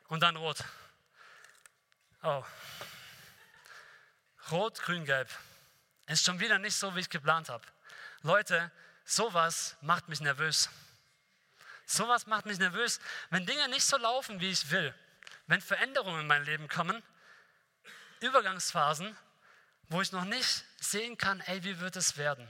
und 0.08 0.20
dann 0.20 0.36
rot. 0.36 0.58
Oh. 2.22 2.44
Rot, 4.50 4.80
grün, 4.82 5.04
gelb. 5.04 5.28
Ist 6.06 6.24
schon 6.24 6.40
wieder 6.40 6.58
nicht 6.58 6.76
so, 6.76 6.94
wie 6.94 7.00
ich 7.00 7.10
geplant 7.10 7.48
habe. 7.48 7.64
Leute, 8.22 8.70
sowas 9.04 9.76
macht 9.80 10.08
mich 10.08 10.20
nervös. 10.20 10.70
Sowas 11.84 12.26
macht 12.26 12.46
mich 12.46 12.58
nervös, 12.58 13.00
wenn 13.30 13.46
Dinge 13.46 13.68
nicht 13.68 13.84
so 13.84 13.96
laufen, 13.96 14.40
wie 14.40 14.50
ich 14.50 14.70
will. 14.70 14.92
Wenn 15.46 15.60
Veränderungen 15.60 16.22
in 16.22 16.26
mein 16.26 16.44
Leben 16.44 16.68
kommen, 16.68 17.02
Übergangsphasen, 18.20 19.16
wo 19.88 20.00
ich 20.00 20.12
noch 20.12 20.24
nicht 20.24 20.64
sehen 20.80 21.16
kann, 21.16 21.40
ey, 21.40 21.62
wie 21.64 21.80
wird 21.80 21.96
es 21.96 22.16
werden? 22.16 22.48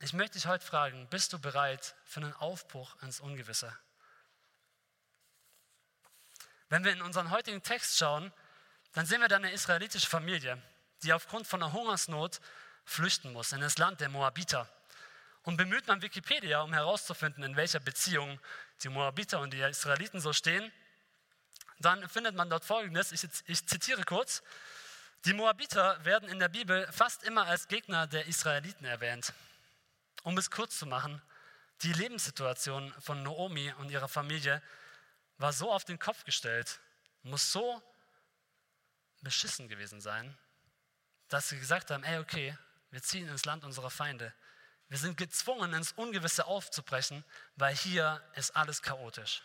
Ich 0.00 0.12
möchte 0.12 0.34
dich 0.34 0.46
heute 0.46 0.64
fragen, 0.64 1.08
bist 1.10 1.32
du 1.32 1.40
bereit 1.40 1.96
für 2.04 2.20
einen 2.20 2.32
Aufbruch 2.34 3.00
ins 3.02 3.20
Ungewisse? 3.20 3.76
Wenn 6.68 6.84
wir 6.84 6.92
in 6.92 7.02
unseren 7.02 7.30
heutigen 7.30 7.62
Text 7.62 7.98
schauen, 7.98 8.32
dann 8.92 9.06
sehen 9.06 9.20
wir 9.20 9.28
da 9.28 9.36
eine 9.36 9.52
israelitische 9.52 10.08
Familie, 10.08 10.62
die 11.02 11.12
aufgrund 11.12 11.46
von 11.46 11.62
einer 11.62 11.72
Hungersnot 11.72 12.40
flüchten 12.84 13.32
muss 13.32 13.52
in 13.52 13.60
das 13.60 13.78
Land 13.78 14.00
der 14.00 14.08
Moabiter. 14.08 14.68
Und 15.42 15.56
bemüht 15.56 15.86
man 15.86 16.02
Wikipedia, 16.02 16.60
um 16.60 16.72
herauszufinden, 16.72 17.42
in 17.42 17.56
welcher 17.56 17.80
Beziehung 17.80 18.38
die 18.82 18.88
Moabiter 18.88 19.40
und 19.40 19.52
die 19.52 19.60
Israeliten 19.60 20.20
so 20.20 20.32
stehen, 20.32 20.70
dann 21.80 22.08
findet 22.08 22.34
man 22.34 22.50
dort 22.50 22.64
Folgendes, 22.64 23.12
ich, 23.12 23.26
ich 23.46 23.66
zitiere 23.66 24.04
kurz, 24.04 24.42
die 25.24 25.32
Moabiter 25.32 26.04
werden 26.04 26.28
in 26.28 26.38
der 26.38 26.48
Bibel 26.48 26.90
fast 26.92 27.24
immer 27.24 27.46
als 27.46 27.68
Gegner 27.68 28.06
der 28.06 28.26
Israeliten 28.26 28.84
erwähnt. 28.84 29.32
Um 30.22 30.36
es 30.38 30.50
kurz 30.50 30.78
zu 30.78 30.86
machen, 30.86 31.20
die 31.82 31.92
Lebenssituation 31.92 32.92
von 33.00 33.22
Naomi 33.22 33.72
und 33.78 33.90
ihrer 33.90 34.08
Familie 34.08 34.62
war 35.38 35.52
so 35.52 35.72
auf 35.72 35.84
den 35.84 35.98
Kopf 35.98 36.24
gestellt, 36.24 36.80
muss 37.22 37.52
so 37.52 37.82
beschissen 39.20 39.68
gewesen 39.68 40.00
sein, 40.00 40.36
dass 41.28 41.48
sie 41.48 41.58
gesagt 41.58 41.90
haben, 41.90 42.04
ey, 42.04 42.18
okay, 42.18 42.56
Wir 42.90 43.02
ziehen 43.02 43.28
ins 43.28 43.44
Land 43.44 43.64
unserer 43.64 43.90
Feinde. 43.90 44.32
Wir 44.88 44.98
sind 44.98 45.16
gezwungen, 45.16 45.74
ins 45.74 45.92
Ungewisse 45.92 46.46
aufzubrechen, 46.46 47.24
weil 47.56 47.76
hier 47.76 48.22
ist 48.34 48.56
alles 48.56 48.80
chaotisch. 48.82 49.42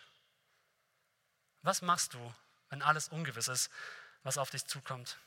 Was 1.62 1.82
machst 1.82 2.14
du, 2.14 2.34
wenn 2.70 2.82
alles 2.82 3.08
ungewiss 3.08 3.48
ist, 3.48 3.70
was 4.22 4.38
auf 4.38 4.50
dich 4.50 4.64
zukommt? 4.66 5.18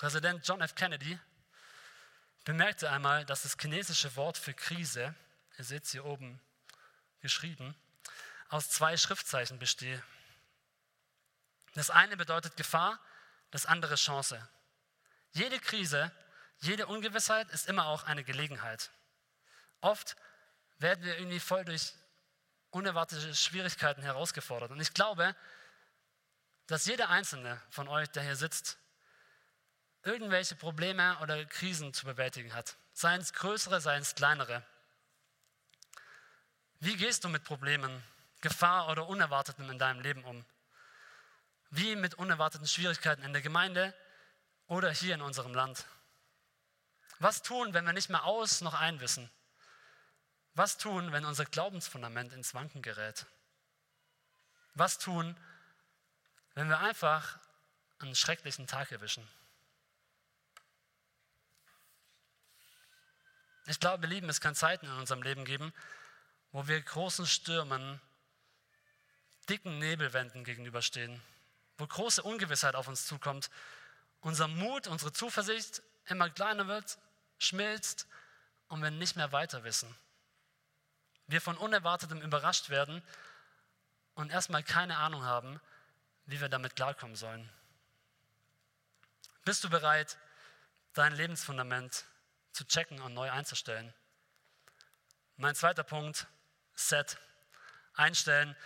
Präsident 0.00 0.48
John 0.48 0.62
F. 0.62 0.74
Kennedy 0.76 1.18
bemerkte 2.46 2.90
einmal, 2.90 3.26
dass 3.26 3.42
das 3.42 3.58
chinesische 3.60 4.16
Wort 4.16 4.38
für 4.38 4.54
Krise, 4.54 5.14
ihr 5.58 5.64
seht 5.64 5.84
es 5.84 5.90
hier 5.90 6.06
oben 6.06 6.40
geschrieben, 7.20 7.76
aus 8.48 8.70
zwei 8.70 8.96
Schriftzeichen 8.96 9.58
besteht. 9.58 10.02
Das 11.74 11.90
eine 11.90 12.16
bedeutet 12.16 12.56
Gefahr, 12.56 12.98
das 13.50 13.66
andere 13.66 13.96
Chance. 13.96 14.40
Jede 15.32 15.60
Krise, 15.60 16.10
jede 16.60 16.86
Ungewissheit 16.86 17.50
ist 17.50 17.68
immer 17.68 17.84
auch 17.84 18.04
eine 18.04 18.24
Gelegenheit. 18.24 18.90
Oft 19.82 20.16
werden 20.78 21.04
wir 21.04 21.18
irgendwie 21.18 21.40
voll 21.40 21.66
durch 21.66 21.92
unerwartete 22.70 23.34
Schwierigkeiten 23.34 24.00
herausgefordert. 24.00 24.70
Und 24.70 24.80
ich 24.80 24.94
glaube, 24.94 25.36
dass 26.68 26.86
jeder 26.86 27.10
einzelne 27.10 27.60
von 27.68 27.86
euch, 27.86 28.08
der 28.08 28.22
hier 28.22 28.36
sitzt, 28.36 28.79
irgendwelche 30.02 30.56
Probleme 30.56 31.18
oder 31.20 31.44
Krisen 31.44 31.92
zu 31.92 32.06
bewältigen 32.06 32.54
hat. 32.54 32.76
Seien 32.92 33.20
es 33.20 33.32
größere, 33.32 33.80
seien 33.80 34.02
es 34.02 34.14
kleinere. 34.14 34.62
Wie 36.80 36.96
gehst 36.96 37.24
du 37.24 37.28
mit 37.28 37.44
Problemen, 37.44 38.02
Gefahr 38.40 38.88
oder 38.88 39.06
Unerwartetem 39.06 39.68
in 39.70 39.78
deinem 39.78 40.00
Leben 40.00 40.24
um? 40.24 40.44
Wie 41.70 41.94
mit 41.94 42.14
unerwarteten 42.14 42.66
Schwierigkeiten 42.66 43.22
in 43.22 43.32
der 43.32 43.42
Gemeinde 43.42 43.94
oder 44.66 44.90
hier 44.90 45.14
in 45.14 45.22
unserem 45.22 45.54
Land? 45.54 45.84
Was 47.18 47.42
tun, 47.42 47.74
wenn 47.74 47.84
wir 47.84 47.92
nicht 47.92 48.08
mehr 48.08 48.24
aus 48.24 48.62
noch 48.62 48.74
einwissen? 48.74 49.30
Was 50.54 50.78
tun, 50.78 51.12
wenn 51.12 51.26
unser 51.26 51.44
Glaubensfundament 51.44 52.32
ins 52.32 52.54
Wanken 52.54 52.80
gerät? 52.82 53.26
Was 54.74 54.98
tun, 54.98 55.36
wenn 56.54 56.68
wir 56.68 56.80
einfach 56.80 57.38
einen 57.98 58.14
schrecklichen 58.14 58.66
Tag 58.66 58.90
erwischen? 58.90 59.28
Ich 63.70 63.78
glaube, 63.78 64.08
Lieben, 64.08 64.28
es 64.28 64.40
kann 64.40 64.56
Zeiten 64.56 64.86
in 64.86 64.92
unserem 64.94 65.22
Leben 65.22 65.44
geben, 65.44 65.72
wo 66.50 66.66
wir 66.66 66.82
großen 66.82 67.24
Stürmen, 67.24 68.00
dicken 69.48 69.78
Nebelwänden 69.78 70.42
gegenüberstehen, 70.42 71.22
wo 71.78 71.86
große 71.86 72.20
Ungewissheit 72.24 72.74
auf 72.74 72.88
uns 72.88 73.06
zukommt, 73.06 73.48
unser 74.22 74.48
Mut, 74.48 74.88
unsere 74.88 75.12
Zuversicht 75.12 75.84
immer 76.06 76.28
kleiner 76.30 76.66
wird, 76.66 76.98
schmilzt 77.38 78.08
und 78.66 78.82
wir 78.82 78.90
nicht 78.90 79.14
mehr 79.14 79.30
weiter 79.30 79.62
wissen. 79.62 79.94
Wir 81.28 81.40
von 81.40 81.56
Unerwartetem 81.56 82.20
überrascht 82.22 82.70
werden 82.70 83.04
und 84.14 84.32
erstmal 84.32 84.64
keine 84.64 84.96
Ahnung 84.96 85.22
haben, 85.22 85.60
wie 86.26 86.40
wir 86.40 86.48
damit 86.48 86.74
klarkommen 86.74 87.14
sollen. 87.14 87.48
Bist 89.44 89.62
du 89.62 89.70
bereit, 89.70 90.18
dein 90.92 91.14
Lebensfundament 91.14 92.04
zu 92.52 92.64
checken 92.64 93.00
und 93.00 93.14
neu 93.14 93.30
einzustellen? 93.30 93.92
Mein 95.36 95.54
zweiter 95.54 95.84
Punkt, 95.84 96.26
Set, 96.74 97.18
einstellen. 97.94 98.56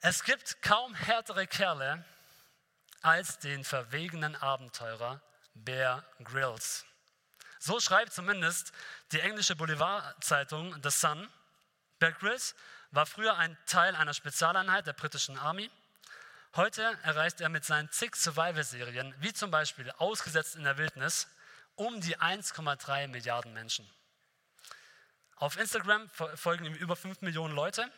Es 0.00 0.24
gibt 0.24 0.62
kaum 0.62 0.94
härtere 0.94 1.46
Kerle 1.46 2.04
als 3.02 3.38
den 3.38 3.64
verwegenen 3.64 4.36
Abenteurer 4.36 5.20
Bear 5.54 6.04
Grylls. 6.22 6.84
So 7.58 7.80
schreibt 7.80 8.12
zumindest 8.12 8.72
die 9.12 9.20
englische 9.20 9.56
Boulevardzeitung 9.56 10.80
The 10.82 10.90
Sun. 10.90 11.28
Bear 11.98 12.12
Grylls 12.12 12.54
war 12.90 13.06
früher 13.06 13.36
ein 13.36 13.56
Teil 13.66 13.94
einer 13.96 14.14
Spezialeinheit 14.14 14.86
der 14.86 14.92
britischen 14.92 15.38
Army. 15.38 15.70
Heute 16.54 16.82
erreicht 17.02 17.40
er 17.40 17.48
mit 17.48 17.64
seinen 17.64 17.90
zig 17.90 18.16
Survival-Serien, 18.16 19.14
wie 19.18 19.32
zum 19.32 19.50
Beispiel 19.50 19.90
Ausgesetzt 19.98 20.56
in 20.56 20.64
der 20.64 20.78
Wildnis, 20.78 21.28
um 21.76 22.00
die 22.00 22.18
1,3 22.18 23.08
Milliarden 23.08 23.52
Menschen. 23.52 23.88
Auf 25.36 25.58
Instagram 25.58 26.08
folgen 26.10 26.64
ihm 26.64 26.74
über 26.74 26.96
5 26.96 27.20
Millionen 27.20 27.54
Leute 27.54 27.90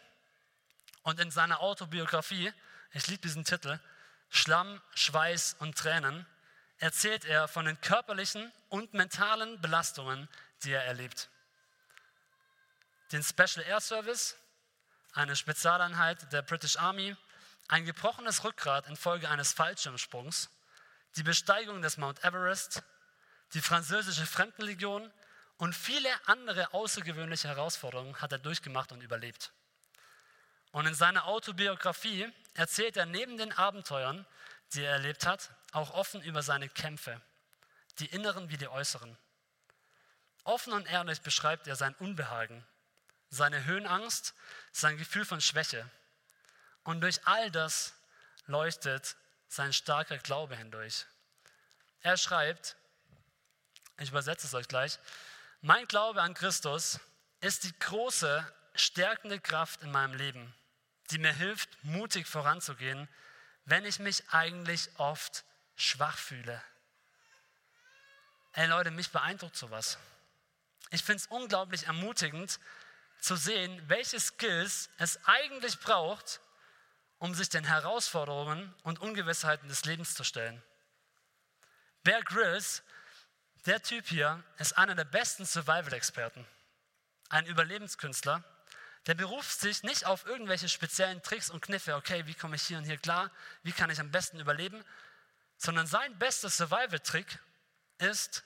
und 1.03 1.21
in 1.21 1.31
seiner 1.31 1.61
Autobiografie, 1.61 2.53
ich 2.93 3.07
liebe 3.07 3.23
diesen 3.23 3.45
Titel, 3.45 3.79
Schlamm, 4.29 4.83
Schweiß 4.95 5.57
und 5.61 5.79
Tränen, 5.79 6.27
erzählt 6.79 7.25
er 7.25 7.49
von 7.49 7.65
den 7.65 7.81
körperlichen 7.81 8.53
und 8.69 8.93
mentalen 8.95 9.61
Belastungen, 9.61 10.29
die 10.65 10.73
er 10.73 10.85
erlebt. 10.85 11.29
Den 13.13 13.23
Special 13.23 13.65
Air 13.65 13.81
Service, 13.81 14.37
eine 15.13 15.37
Spezialeinheit 15.37 16.33
der 16.33 16.43
British 16.43 16.77
Army, 16.77 17.17
ein 17.69 17.85
gebrochenes 17.85 18.45
Rückgrat 18.45 18.87
infolge 18.89 19.29
eines 19.29 19.53
Fallschirmsprungs, 19.53 20.51
die 21.17 21.23
Besteigung 21.23 21.83
des 21.83 21.97
Mount 21.97 22.23
Everest, 22.25 22.83
die 23.55 23.61
französische 23.61 24.27
Fremdenlegion 24.27 25.11
und 25.57 25.75
viele 25.75 26.11
andere 26.27 26.73
außergewöhnliche 26.73 27.49
Herausforderungen 27.49 28.21
hat 28.21 28.33
er 28.33 28.39
durchgemacht 28.39 28.93
und 28.93 29.03
überlebt. 29.03 29.53
Und 30.71 30.87
in 30.87 30.95
seiner 30.95 31.27
Autobiografie 31.27 32.31
erzählt 32.55 32.97
er 32.97 33.07
neben 33.07 33.37
den 33.37 33.53
Abenteuern, 33.53 34.27
die 34.75 34.83
er 34.83 34.93
erlebt 34.93 35.27
hat, 35.27 35.51
auch 35.73 35.93
offen 35.93 36.23
über 36.23 36.43
seine 36.43 36.69
Kämpfe, 36.69 37.21
die 37.99 38.07
inneren 38.07 38.51
wie 38.51 38.59
die 38.59 38.69
äußeren. 38.69 39.17
Offen 40.45 40.73
und 40.73 40.87
ehrlich 40.91 41.21
beschreibt 41.23 41.67
er 41.67 41.77
sein 41.77 41.95
Unbehagen, 41.97 42.65
seine 43.31 43.65
Höhenangst, 43.65 44.35
sein 44.73 44.97
Gefühl 44.97 45.25
von 45.25 45.41
Schwäche. 45.41 45.89
Und 46.85 47.01
durch 47.01 47.27
all 47.27 47.51
das 47.51 47.95
leuchtet 48.47 49.17
sein 49.49 49.73
starker 49.73 50.19
Glaube 50.19 50.57
hindurch. 50.57 51.07
Er 52.01 52.17
schreibt, 52.17 52.77
ich 53.99 54.11
übersetze 54.11 54.47
es 54.47 54.55
euch 54.55 54.69
gleich, 54.69 54.99
mein 55.61 55.87
Glaube 55.87 56.23
an 56.23 56.35
Christus 56.35 57.01
ist 57.41 57.65
die 57.65 57.79
große, 57.79 58.53
stärkende 58.75 59.41
Kraft 59.41 59.83
in 59.83 59.91
meinem 59.91 60.15
Leben, 60.15 60.55
die 61.11 61.19
mir 61.19 61.33
hilft, 61.33 61.69
mutig 61.83 62.27
voranzugehen, 62.27 63.09
wenn 63.65 63.85
ich 63.85 63.99
mich 63.99 64.23
eigentlich 64.31 64.89
oft 64.99 65.45
schwach 65.77 66.17
fühle. 66.17 66.63
Ey 68.53 68.67
Leute, 68.67 68.91
mich 68.91 69.11
beeindruckt 69.11 69.57
sowas. 69.57 69.99
Ich 70.91 71.03
finde 71.03 71.23
es 71.23 71.27
unglaublich 71.27 71.87
ermutigend 71.87 72.59
zu 73.21 73.37
sehen, 73.37 73.83
welche 73.89 74.19
Skills 74.19 74.89
es 74.99 75.19
eigentlich 75.25 75.79
braucht, 75.81 76.41
um 77.19 77.35
sich 77.35 77.49
den 77.49 77.65
Herausforderungen 77.65 78.75
und 78.85 79.01
Ungewissheiten 79.01 79.69
des 79.69 79.85
Lebens 79.85 80.15
zu 80.15 80.25
stellen. 80.25 80.63
Bear 82.05 82.23
Grylls, 82.23 82.83
der 83.69 83.83
Typ 83.83 84.07
hier, 84.09 84.43
ist 84.57 84.79
einer 84.79 84.95
der 84.95 85.05
besten 85.05 85.45
Survival-Experten, 85.45 86.47
ein 87.29 87.45
Überlebenskünstler, 87.45 88.43
der 89.07 89.15
beruft 89.15 89.61
sich 89.61 89.83
nicht 89.83 90.07
auf 90.07 90.25
irgendwelche 90.25 90.71
speziellen 90.71 91.23
Tricks 91.23 91.51
und 91.51 91.61
Kniffe, 91.61 91.95
okay, 91.95 92.27
wie 92.27 92.35
komme 92.35 92.57
ich 92.57 92.63
hier 92.63 92.79
und 92.79 92.85
hier 92.85 92.97
klar, 92.97 93.31
wie 93.63 93.73
kann 93.73 93.91
ich 93.91 94.01
am 94.01 94.11
besten 94.11 94.41
überleben, 94.41 94.83
sondern 95.59 95.87
sein 95.87 96.19
bester 96.19 96.49
Survival-Trick 96.49 97.39
ist, 97.99 98.43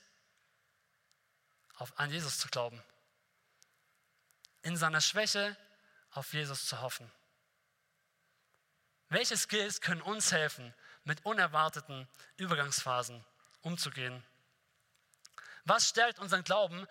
auf, 1.76 1.96
an 1.98 2.10
Jesus 2.10 2.38
zu 2.38 2.48
glauben. 2.48 2.82
In 4.62 4.76
seiner 4.76 5.00
Schwäche 5.00 5.56
auf 6.10 6.32
Jesus 6.32 6.66
zu 6.66 6.80
hoffen. 6.80 7.10
Welche 9.08 9.36
Skills 9.36 9.80
können 9.80 10.02
uns 10.02 10.32
helfen, 10.32 10.74
mit 11.04 11.24
unerwarteten 11.24 12.08
Übergangsphasen 12.38 13.24
umzugehen? 13.60 14.24
Was 15.64 15.88
stärkt 15.88 16.18
unseren 16.18 16.44
Glauben, 16.44 16.86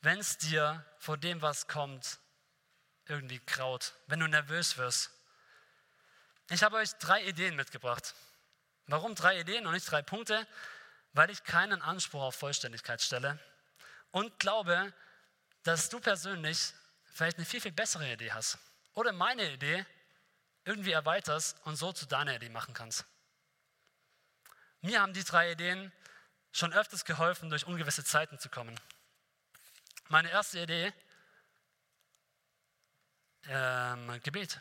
wenn 0.00 0.18
es 0.18 0.38
dir 0.38 0.84
vor 0.98 1.16
dem, 1.16 1.42
was 1.42 1.68
kommt, 1.68 2.18
irgendwie 3.06 3.40
kraut, 3.40 3.94
wenn 4.06 4.20
du 4.20 4.26
nervös 4.26 4.76
wirst. 4.78 5.10
Ich 6.50 6.62
habe 6.62 6.76
euch 6.76 6.92
drei 6.94 7.22
Ideen 7.24 7.56
mitgebracht. 7.56 8.14
Warum 8.86 9.14
drei 9.14 9.40
Ideen 9.40 9.66
und 9.66 9.72
nicht 9.72 9.90
drei 9.90 10.02
Punkte? 10.02 10.46
Weil 11.12 11.30
ich 11.30 11.44
keinen 11.44 11.82
Anspruch 11.82 12.22
auf 12.22 12.34
Vollständigkeit 12.34 13.02
stelle 13.02 13.38
und 14.10 14.38
glaube, 14.38 14.92
dass 15.62 15.88
du 15.88 16.00
persönlich 16.00 16.72
vielleicht 17.04 17.36
eine 17.36 17.46
viel, 17.46 17.60
viel 17.60 17.72
bessere 17.72 18.10
Idee 18.12 18.32
hast 18.32 18.58
oder 18.94 19.12
meine 19.12 19.50
Idee 19.52 19.84
irgendwie 20.64 20.92
erweiterst 20.92 21.56
und 21.64 21.76
so 21.76 21.92
zu 21.92 22.06
deiner 22.06 22.36
Idee 22.36 22.48
machen 22.48 22.74
kannst. 22.74 23.04
Mir 24.80 25.00
haben 25.00 25.12
die 25.12 25.24
drei 25.24 25.52
Ideen 25.52 25.92
schon 26.52 26.72
öfters 26.72 27.04
geholfen, 27.04 27.50
durch 27.50 27.66
ungewisse 27.66 28.04
Zeiten 28.04 28.38
zu 28.38 28.48
kommen. 28.48 28.78
Meine 30.08 30.30
erste 30.30 30.60
Idee 30.60 30.92
ähm, 33.44 34.20
Gebet. 34.22 34.60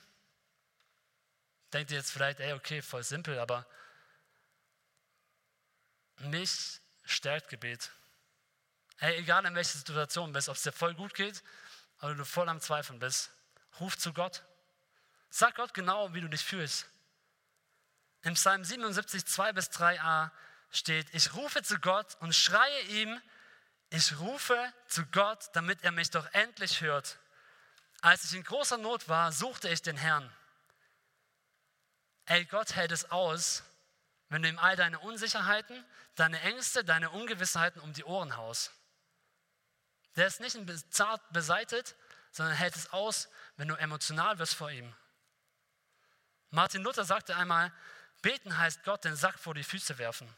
Denkt 1.74 1.92
ihr 1.92 1.98
jetzt 1.98 2.12
vielleicht, 2.12 2.40
ey, 2.40 2.54
okay, 2.54 2.82
voll 2.82 3.04
simpel, 3.04 3.40
aber 3.40 3.66
mich 6.18 6.80
stärkt 7.04 7.50
Gebet. 7.50 7.92
Hey, 8.98 9.18
egal 9.18 9.46
in 9.46 9.56
welcher 9.56 9.78
Situation 9.78 10.28
du 10.28 10.34
bist, 10.34 10.50
ob 10.50 10.56
es 10.56 10.64
dir 10.64 10.72
voll 10.72 10.94
gut 10.94 11.14
geht 11.14 11.44
oder 12.02 12.16
du 12.16 12.26
voll 12.26 12.50
am 12.50 12.60
Zweifeln 12.60 13.00
bist, 13.00 13.32
ruf 13.80 13.98
zu 13.98 14.14
Gott. 14.14 14.44
Sag 15.30 15.56
Gott 15.56 15.74
genau, 15.74 16.14
wie 16.14 16.22
du 16.22 16.28
dich 16.28 16.44
fühlst. 16.44 16.88
Im 18.24 18.36
Psalm 18.36 18.64
77, 18.64 19.26
2 19.26 19.54
bis 19.54 19.70
3a 19.70 20.30
steht, 20.72 21.14
ich 21.14 21.34
rufe 21.34 21.62
zu 21.64 21.80
Gott 21.80 22.16
und 22.20 22.34
schreie 22.34 22.82
ihm, 22.84 23.22
ich 23.90 24.18
rufe 24.20 24.74
zu 24.88 25.06
Gott, 25.08 25.50
damit 25.54 25.84
er 25.84 25.92
mich 25.92 26.10
doch 26.10 26.26
endlich 26.34 26.82
hört. 26.82 27.20
Als 28.02 28.24
ich 28.24 28.34
in 28.34 28.44
großer 28.44 28.78
Not 28.78 29.10
war, 29.10 29.32
suchte 29.32 29.70
ich 29.70 29.82
den 29.82 29.98
Herrn. 29.98 30.32
Ey, 32.26 32.46
Gott 32.46 32.76
hält 32.76 32.92
es 32.92 33.12
aus, 33.12 33.64
wenn 34.30 34.42
du 34.42 34.50
ihm 34.50 34.58
all 34.58 34.76
deine 34.78 35.00
Unsicherheiten, 35.00 35.86
deine 36.16 36.40
Ängste, 36.40 36.86
deine 36.86 37.10
Ungewissheiten 37.10 37.82
um 37.82 37.92
die 37.94 38.06
Ohren 38.06 38.38
haust. 38.38 38.72
Der 40.16 40.28
ist 40.28 40.40
nicht 40.40 40.58
zart 40.94 41.22
beseitet, 41.34 41.96
sondern 42.32 42.56
hält 42.56 42.76
es 42.76 42.92
aus, 42.94 43.30
wenn 43.58 43.68
du 43.68 43.76
emotional 43.76 44.40
wirst 44.40 44.56
vor 44.56 44.72
ihm. 44.72 44.96
Martin 46.50 46.82
Luther 46.82 47.04
sagte 47.04 47.36
einmal, 47.36 47.74
beten 48.22 48.58
heißt 48.58 48.84
Gott 48.84 49.04
den 49.04 49.16
Sack 49.16 49.38
vor 49.38 49.54
die 49.54 49.64
Füße 49.64 49.98
werfen. 49.98 50.34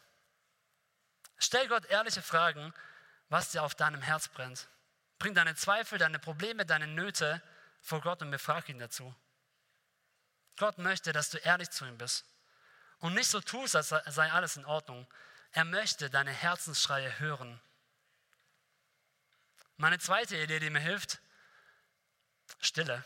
Stell 1.43 1.67
Gott 1.67 1.83
ehrliche 1.87 2.21
Fragen, 2.21 2.73
was 3.27 3.51
dir 3.51 3.63
auf 3.63 3.75
deinem 3.75 4.01
Herz 4.01 4.29
brennt. 4.29 4.69
Bring 5.19 5.33
deine 5.33 5.55
Zweifel, 5.55 5.97
deine 5.97 6.17
Probleme, 6.17 6.65
deine 6.65 6.87
Nöte 6.87 7.41
vor 7.81 7.99
Gott 7.99 8.21
und 8.21 8.31
befrag 8.31 8.69
ihn 8.69 8.79
dazu. 8.79 9.13
Gott 10.55 10.77
möchte, 10.77 11.11
dass 11.11 11.31
du 11.31 11.37
ehrlich 11.39 11.69
zu 11.69 11.83
ihm 11.83 11.97
bist 11.97 12.23
und 12.99 13.13
nicht 13.13 13.27
so 13.29 13.41
tust, 13.41 13.75
als 13.75 13.89
sei 13.89 14.31
alles 14.31 14.55
in 14.55 14.63
Ordnung. 14.63 15.05
Er 15.51 15.65
möchte 15.65 16.09
deine 16.09 16.31
Herzensschreie 16.31 17.19
hören. 17.19 17.59
Meine 19.75 19.99
zweite 19.99 20.37
Idee, 20.37 20.59
die 20.59 20.69
mir 20.69 20.79
hilft, 20.79 21.19
Stille. 22.61 23.03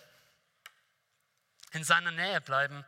In 1.71 1.83
seiner 1.83 2.11
Nähe 2.11 2.39
bleiben. 2.41 2.85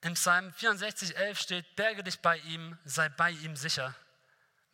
Im 0.00 0.14
Psalm 0.14 0.52
64, 0.52 1.16
11 1.16 1.38
steht, 1.38 1.76
berge 1.76 2.02
dich 2.02 2.18
bei 2.18 2.38
ihm, 2.38 2.76
sei 2.84 3.08
bei 3.08 3.30
ihm 3.30 3.54
sicher. 3.54 3.94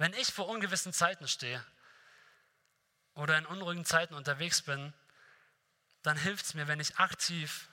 Wenn 0.01 0.15
ich 0.15 0.33
vor 0.33 0.49
ungewissen 0.49 0.95
Zeiten 0.95 1.29
stehe 1.29 1.63
oder 3.13 3.37
in 3.37 3.45
unruhigen 3.45 3.85
Zeiten 3.85 4.15
unterwegs 4.15 4.63
bin, 4.63 4.95
dann 6.01 6.17
hilft 6.17 6.47
es 6.47 6.55
mir, 6.55 6.69
wenn 6.69 6.81
ich 6.81 6.97
aktiv 6.97 7.69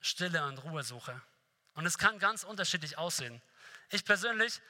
Stille 0.00 0.46
und 0.46 0.58
Ruhe 0.58 0.84
suche. 0.84 1.20
Und 1.74 1.84
es 1.84 1.98
kann 1.98 2.20
ganz 2.20 2.44
unterschiedlich 2.44 2.96
aussehen. 2.96 3.42
Ich 3.90 4.04
persönlich 4.04 4.60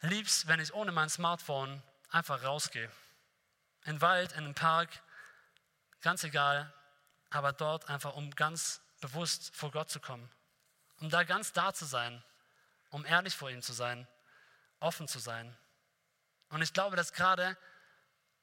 liebe 0.00 0.26
es, 0.26 0.48
wenn 0.48 0.58
ich 0.58 0.74
ohne 0.74 0.90
mein 0.90 1.08
Smartphone 1.08 1.80
einfach 2.10 2.42
rausgehe. 2.42 2.90
In 3.84 3.92
den 3.92 4.00
Wald, 4.00 4.32
in 4.32 4.42
den 4.42 4.56
Park, 4.56 4.90
ganz 6.00 6.24
egal, 6.24 6.74
aber 7.30 7.52
dort 7.52 7.88
einfach, 7.88 8.14
um 8.14 8.32
ganz 8.32 8.80
bewusst 9.00 9.54
vor 9.54 9.70
Gott 9.70 9.88
zu 9.88 10.00
kommen. 10.00 10.28
Um 10.98 11.10
da 11.10 11.22
ganz 11.22 11.52
da 11.52 11.72
zu 11.72 11.84
sein, 11.84 12.24
um 12.90 13.06
ehrlich 13.06 13.36
vor 13.36 13.50
ihm 13.50 13.62
zu 13.62 13.72
sein, 13.72 14.08
offen 14.80 15.08
zu 15.08 15.18
sein. 15.18 15.56
Und 16.48 16.62
ich 16.62 16.72
glaube, 16.72 16.96
dass 16.96 17.12
gerade 17.12 17.56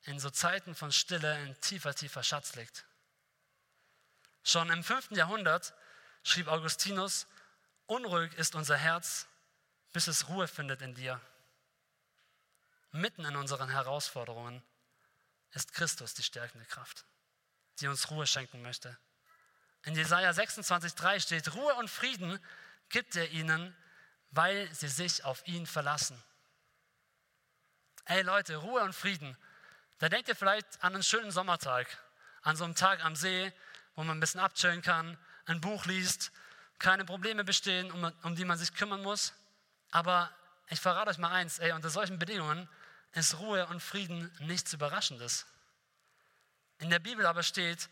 in 0.03 0.19
so 0.19 0.29
Zeiten 0.29 0.75
von 0.75 0.91
Stille 0.91 1.33
ein 1.33 1.59
tiefer, 1.61 1.93
tiefer 1.93 2.23
Schatz 2.23 2.55
liegt. 2.55 2.85
Schon 4.43 4.69
im 4.71 4.83
5. 4.83 5.11
Jahrhundert 5.11 5.73
schrieb 6.23 6.47
Augustinus, 6.47 7.27
unruhig 7.85 8.33
ist 8.33 8.55
unser 8.55 8.77
Herz, 8.77 9.27
bis 9.93 10.07
es 10.07 10.29
Ruhe 10.29 10.47
findet 10.47 10.81
in 10.81 10.95
dir. 10.95 11.21
Mitten 12.91 13.23
in 13.23 13.35
unseren 13.35 13.69
Herausforderungen 13.69 14.63
ist 15.51 15.73
Christus 15.73 16.13
die 16.13 16.23
stärkende 16.23 16.65
Kraft, 16.65 17.05
die 17.79 17.87
uns 17.87 18.09
Ruhe 18.09 18.25
schenken 18.25 18.61
möchte. 18.61 18.97
In 19.83 19.95
Jesaja 19.95 20.31
26,3 20.31 21.19
steht: 21.19 21.53
Ruhe 21.53 21.73
und 21.75 21.89
Frieden 21.89 22.39
gibt 22.89 23.15
er 23.15 23.29
ihnen, 23.29 23.75
weil 24.31 24.73
sie 24.73 24.87
sich 24.87 25.23
auf 25.23 25.45
ihn 25.47 25.65
verlassen. 25.65 26.21
Ey 28.05 28.23
Leute, 28.23 28.57
Ruhe 28.57 28.81
und 28.83 28.93
Frieden. 28.93 29.37
Da 29.99 30.09
denkt 30.09 30.27
ihr 30.27 30.35
vielleicht 30.35 30.83
an 30.83 30.93
einen 30.93 31.03
schönen 31.03 31.31
Sommertag, 31.31 31.87
an 32.41 32.55
so 32.55 32.63
einem 32.63 32.75
Tag 32.75 33.03
am 33.05 33.15
See, 33.15 33.53
wo 33.95 34.03
man 34.03 34.17
ein 34.17 34.19
bisschen 34.19 34.39
abchillen 34.39 34.81
kann, 34.81 35.17
ein 35.45 35.61
Buch 35.61 35.85
liest, 35.85 36.31
keine 36.79 37.05
Probleme 37.05 37.43
bestehen, 37.43 37.91
um, 37.91 38.11
um 38.23 38.35
die 38.35 38.45
man 38.45 38.57
sich 38.57 38.73
kümmern 38.73 39.03
muss. 39.03 39.33
Aber 39.91 40.31
ich 40.67 40.79
verrate 40.79 41.11
euch 41.11 41.17
mal 41.17 41.31
eins, 41.31 41.59
ey, 41.59 41.73
unter 41.73 41.89
solchen 41.89 42.17
Bedingungen 42.17 42.67
ist 43.13 43.39
Ruhe 43.39 43.67
und 43.67 43.81
Frieden 43.81 44.31
nichts 44.39 44.73
Überraschendes. 44.73 45.45
In 46.79 46.89
der 46.89 46.99
Bibel 46.99 47.25
aber 47.25 47.43
steht, 47.43 47.89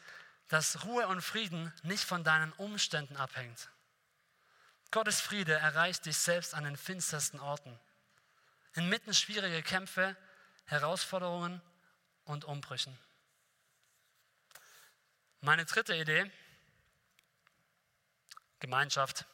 dass 0.47 0.83
Ruhe 0.85 1.07
und 1.07 1.21
Frieden 1.21 1.71
nicht 1.83 2.03
von 2.03 2.23
deinen 2.23 2.51
Umständen 2.53 3.17
abhängt. 3.17 3.69
Gottes 4.91 5.21
Friede 5.21 5.53
erreicht 5.53 6.05
dich 6.05 6.17
selbst 6.17 6.55
an 6.55 6.63
den 6.63 6.75
finstersten 6.75 7.39
Orten. 7.39 7.79
Inmitten 8.73 9.13
schwieriger 9.13 9.61
Kämpfe, 9.61 10.15
Herausforderungen 10.65 11.61
und 12.25 12.45
Umbrüchen. 12.45 12.97
Meine 15.41 15.65
dritte 15.65 15.95
Idee, 15.95 16.29
Gemeinschaft. 18.59 19.25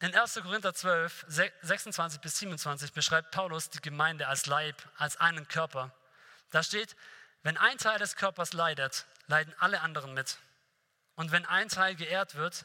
In 0.00 0.14
1. 0.14 0.34
Korinther 0.42 0.74
12, 0.74 1.26
26 1.62 2.20
bis 2.20 2.38
27 2.38 2.92
beschreibt 2.92 3.30
Paulus 3.30 3.70
die 3.70 3.80
Gemeinde 3.80 4.28
als 4.28 4.46
Leib, 4.46 4.76
als 4.96 5.16
einen 5.18 5.46
Körper. 5.46 5.94
Da 6.50 6.62
steht, 6.62 6.96
wenn 7.42 7.56
ein 7.56 7.78
Teil 7.78 7.98
des 7.98 8.16
Körpers 8.16 8.52
leidet, 8.52 9.06
leiden 9.26 9.54
alle 9.58 9.80
anderen 9.80 10.14
mit. 10.14 10.38
Und 11.16 11.32
wenn 11.32 11.46
ein 11.46 11.68
Teil 11.68 11.94
geehrt 11.94 12.34
wird, 12.34 12.64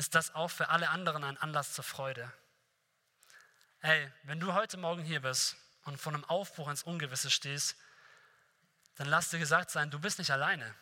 ist 0.00 0.14
das 0.14 0.34
auch 0.34 0.48
für 0.48 0.70
alle 0.70 0.88
anderen 0.88 1.22
ein 1.24 1.36
Anlass 1.36 1.74
zur 1.74 1.84
Freude. 1.84 2.32
Hey, 3.80 4.10
wenn 4.22 4.40
du 4.40 4.54
heute 4.54 4.78
Morgen 4.78 5.02
hier 5.02 5.20
bist 5.20 5.56
und 5.84 5.98
von 5.98 6.14
einem 6.14 6.24
Aufbruch 6.24 6.70
ins 6.70 6.84
Ungewisse 6.84 7.28
stehst, 7.30 7.76
dann 8.94 9.08
lass 9.08 9.28
dir 9.28 9.38
gesagt 9.38 9.70
sein, 9.70 9.90
du 9.90 9.98
bist 9.98 10.18
nicht 10.18 10.30
alleine. 10.30 10.74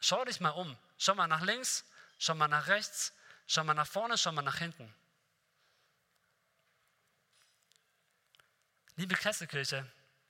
Schau 0.00 0.24
dich 0.24 0.40
mal 0.40 0.50
um. 0.50 0.76
Schau 0.96 1.14
mal 1.14 1.28
nach 1.28 1.42
links, 1.42 1.84
schau 2.18 2.34
mal 2.34 2.48
nach 2.48 2.66
rechts, 2.66 3.12
schau 3.46 3.62
mal 3.62 3.74
nach 3.74 3.86
vorne, 3.86 4.18
schau 4.18 4.32
mal 4.32 4.42
nach 4.42 4.58
hinten. 4.58 4.92
Liebe 8.96 9.14
Kesselkirche, 9.14 9.88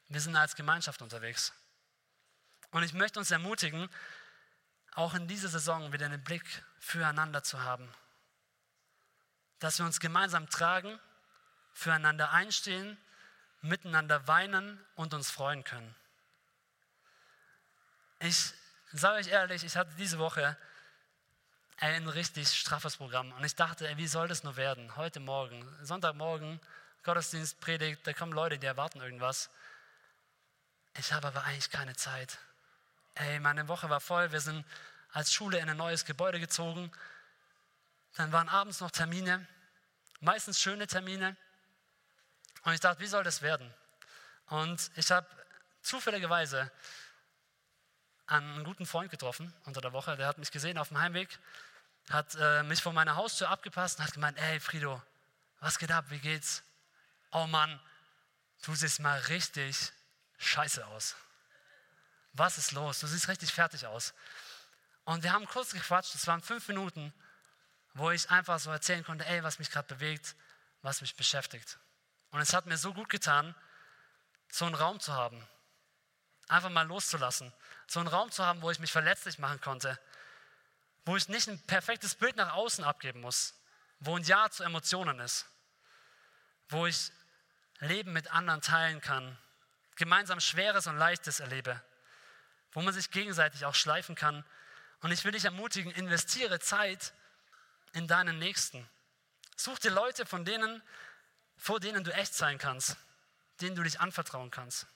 wir 0.09 0.21
sind 0.21 0.37
als 0.37 0.55
Gemeinschaft 0.55 1.01
unterwegs. 1.01 1.55
Und 2.73 2.83
ich 2.83 2.93
möchte 2.93 3.19
uns 3.19 3.31
ermutigen, 3.31 3.89
auch 4.95 5.15
in 5.15 5.29
dieser 5.29 5.49
Saison 5.49 5.93
wieder 5.93 6.07
einen 6.07 6.23
Blick 6.23 6.65
füreinander 6.81 7.43
zu 7.43 7.63
haben. 7.63 7.89
Dass 9.59 9.79
wir 9.79 9.87
uns 9.87 10.01
gemeinsam 10.01 10.49
tragen, 10.49 10.99
füreinander 11.73 12.33
einstehen, 12.33 12.97
miteinander 13.61 14.27
weinen 14.29 14.85
und 14.95 15.15
uns 15.15 15.31
freuen 15.31 15.65
können. 15.65 15.95
Ich 18.21 18.53
sage 18.93 19.19
euch 19.19 19.29
ehrlich, 19.29 19.65
ich 19.65 19.77
hatte 19.77 19.95
diese 19.97 20.19
Woche 20.19 20.57
ein 21.81 22.09
richtig 22.09 22.53
straffes 22.53 22.97
Programm 22.97 23.33
und 23.33 23.45
ich 23.45 23.55
dachte, 23.55 23.89
wie 23.97 24.09
soll 24.09 24.27
das 24.27 24.43
nur 24.43 24.57
werden? 24.57 24.97
Heute 24.97 25.21
Morgen, 25.21 25.65
Sonntagmorgen, 25.85 26.61
Gottesdienst, 27.05 27.61
Predigt, 27.61 28.07
da 28.07 28.13
kommen 28.13 28.33
Leute, 28.33 28.59
die 28.59 28.67
erwarten 28.67 29.01
irgendwas. 29.01 29.51
Ich 30.99 31.13
habe 31.13 31.29
aber 31.29 31.45
eigentlich 31.45 31.71
keine 31.71 31.95
Zeit. 31.95 32.39
Ey, 33.19 33.41
meine 33.41 33.67
Woche 33.67 33.91
war 33.91 34.01
voll, 34.01 34.31
wir 34.31 34.41
sind 34.41 34.65
als 35.13 35.33
Schule 35.33 35.59
in 35.59 35.69
ein 35.69 35.77
neues 35.77 36.05
Gebäude 36.05 36.39
gezogen. 36.39 36.93
Dann 38.15 38.31
waren 38.31 38.49
abends 38.49 38.81
noch 38.81 38.93
Termine, 38.93 39.45
meistens 40.21 40.61
schöne 40.61 40.87
Termine. 40.87 41.37
Und 42.63 42.75
ich 42.75 42.81
dachte, 42.81 43.01
wie 43.01 43.09
soll 43.09 43.25
das 43.25 43.43
werden? 43.43 43.75
Und 44.47 44.93
ich 44.95 45.11
habe 45.11 45.27
zufälligerweise 45.83 46.71
einen 48.29 48.63
guten 48.63 48.87
Freund 48.87 49.11
getroffen 49.11 49.53
unter 49.65 49.81
der 49.81 49.93
Woche. 49.93 50.17
Der 50.17 50.29
hat 50.29 50.39
mich 50.39 50.53
gesehen 50.53 50.79
auf 50.79 50.89
dem 50.89 51.01
Heimweg, 51.01 51.41
hat 52.11 52.37
äh, 52.39 52.63
mich 52.63 52.81
vor 52.81 52.93
meiner 52.93 53.17
Haustür 53.17 53.49
abgepasst 53.49 53.99
und 53.99 54.05
hat 54.05 54.15
gemeint, 54.15 54.39
ey 54.39 54.61
Frido, 54.61 55.03
was 55.59 55.81
geht 55.81 55.91
ab, 55.91 56.05
wie 56.11 56.21
geht's? 56.21 56.63
Oh 57.33 57.49
Mann, 57.49 57.81
du 58.63 58.77
siehst 58.77 59.01
mal 59.01 59.19
richtig 59.23 59.93
scheiße 60.39 60.87
aus. 60.87 61.17
Was 62.39 62.57
ist 62.57 62.73
los? 62.73 63.01
Du 63.01 63.07
siehst 63.07 63.29
richtig 63.29 63.53
fertig 63.53 63.87
aus. 63.87 64.15
Und 65.05 65.23
wir 65.23 65.33
haben 65.33 65.47
kurz 65.47 65.73
gequatscht, 65.73 66.15
es 66.15 66.27
waren 66.27 66.41
fünf 66.41 66.69
Minuten, 66.69 67.13
wo 67.95 68.11
ich 68.11 68.31
einfach 68.31 68.59
so 68.61 68.71
erzählen 68.71 69.05
konnte, 69.05 69.27
ey, 69.27 69.43
was 69.43 69.59
mich 69.59 69.71
gerade 69.71 69.89
bewegt, 69.89 70.37
was 70.83 71.01
mich 71.01 71.17
beschäftigt. 71.17 71.79
Und 72.31 72.41
es 72.41 72.53
hat 72.53 72.67
mir 72.67 72.77
so 72.77 72.95
gut 72.95 73.09
getan, 73.09 73.55
so 74.51 74.67
einen 74.67 74.75
Raum 74.75 75.01
zu 75.01 75.13
haben, 75.13 75.47
einfach 76.47 76.71
mal 76.71 76.87
loszulassen, 76.87 77.53
so 77.87 78.01
einen 78.01 78.09
Raum 78.09 78.31
zu 78.31 78.45
haben, 78.45 78.63
wo 78.63 78.71
ich 78.71 78.79
mich 78.79 78.93
verletzlich 78.93 79.39
machen 79.39 79.61
konnte, 79.61 79.99
wo 81.05 81.17
ich 81.17 81.29
nicht 81.29 81.49
ein 81.49 81.61
perfektes 81.63 82.15
Bild 82.15 82.37
nach 82.37 82.53
außen 82.53 82.85
abgeben 82.85 83.21
muss, 83.21 83.55
wo 84.01 84.17
ein 84.17 84.23
Ja 84.23 84.51
zu 84.51 84.63
Emotionen 84.63 85.19
ist, 85.21 85.47
wo 86.69 86.87
ich 86.87 87.11
Leben 87.81 88.13
mit 88.13 88.31
anderen 88.31 88.61
teilen 88.61 89.01
kann, 89.01 89.39
gemeinsam 89.97 90.41
Schweres 90.41 90.87
und 90.87 90.99
Leichtes 90.99 91.41
erlebe, 91.41 91.83
wo 92.79 92.83
man 92.83 92.95
sich 92.95 93.11
gegenseitig 93.11 93.65
auch 93.65 93.75
schleifen 93.75 94.15
kann. 94.15 94.45
Und 95.01 95.11
ich 95.11 95.25
will 95.25 95.33
dich 95.33 95.45
ermutigen, 95.45 95.91
investiere 95.91 96.61
Zeit 96.61 97.13
in 97.93 98.07
deinen 98.07 98.39
Nächsten. 98.39 98.89
Such 99.57 99.81
dir 99.81 99.91
Leute, 99.91 100.25
von 100.25 100.45
denen, 100.45 100.81
vor 101.57 101.81
denen 101.81 102.05
du 102.05 102.15
echt 102.15 102.35
sein 102.35 102.57
kannst, 102.57 102.97
denen 103.61 103.75
du 103.75 103.83
dich 103.83 103.99
anvertrauen 103.99 104.53
kannst. 104.53 104.87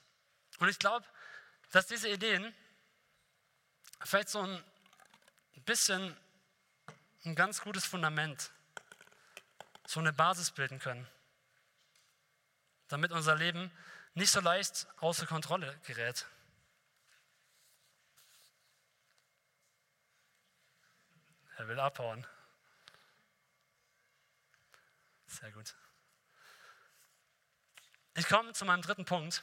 Und 0.59 0.69
ich 0.69 0.79
glaube, 0.79 1.05
dass 1.71 1.85
diese 1.85 2.07
Ideen 2.07 2.55
vielleicht 4.01 4.29
so 4.29 4.39
ein 4.39 4.63
bisschen 5.65 6.15
ein 7.25 7.35
ganz 7.35 7.59
gutes 7.59 7.83
Fundament, 7.83 8.51
so 9.85 9.99
eine 9.99 10.13
Basis 10.13 10.51
bilden 10.51 10.79
können, 10.79 11.05
damit 12.87 13.11
unser 13.11 13.35
Leben 13.35 13.69
nicht 14.13 14.31
so 14.31 14.39
leicht 14.39 14.87
außer 15.01 15.25
Kontrolle 15.25 15.77
gerät. 15.85 16.25
Er 21.57 21.67
will 21.67 21.79
abhauen. 21.79 22.25
Sehr 25.27 25.51
gut. 25.51 25.73
Ich 28.15 28.27
komme 28.27 28.53
zu 28.53 28.65
meinem 28.65 28.81
dritten 28.81 29.05
Punkt. 29.05 29.41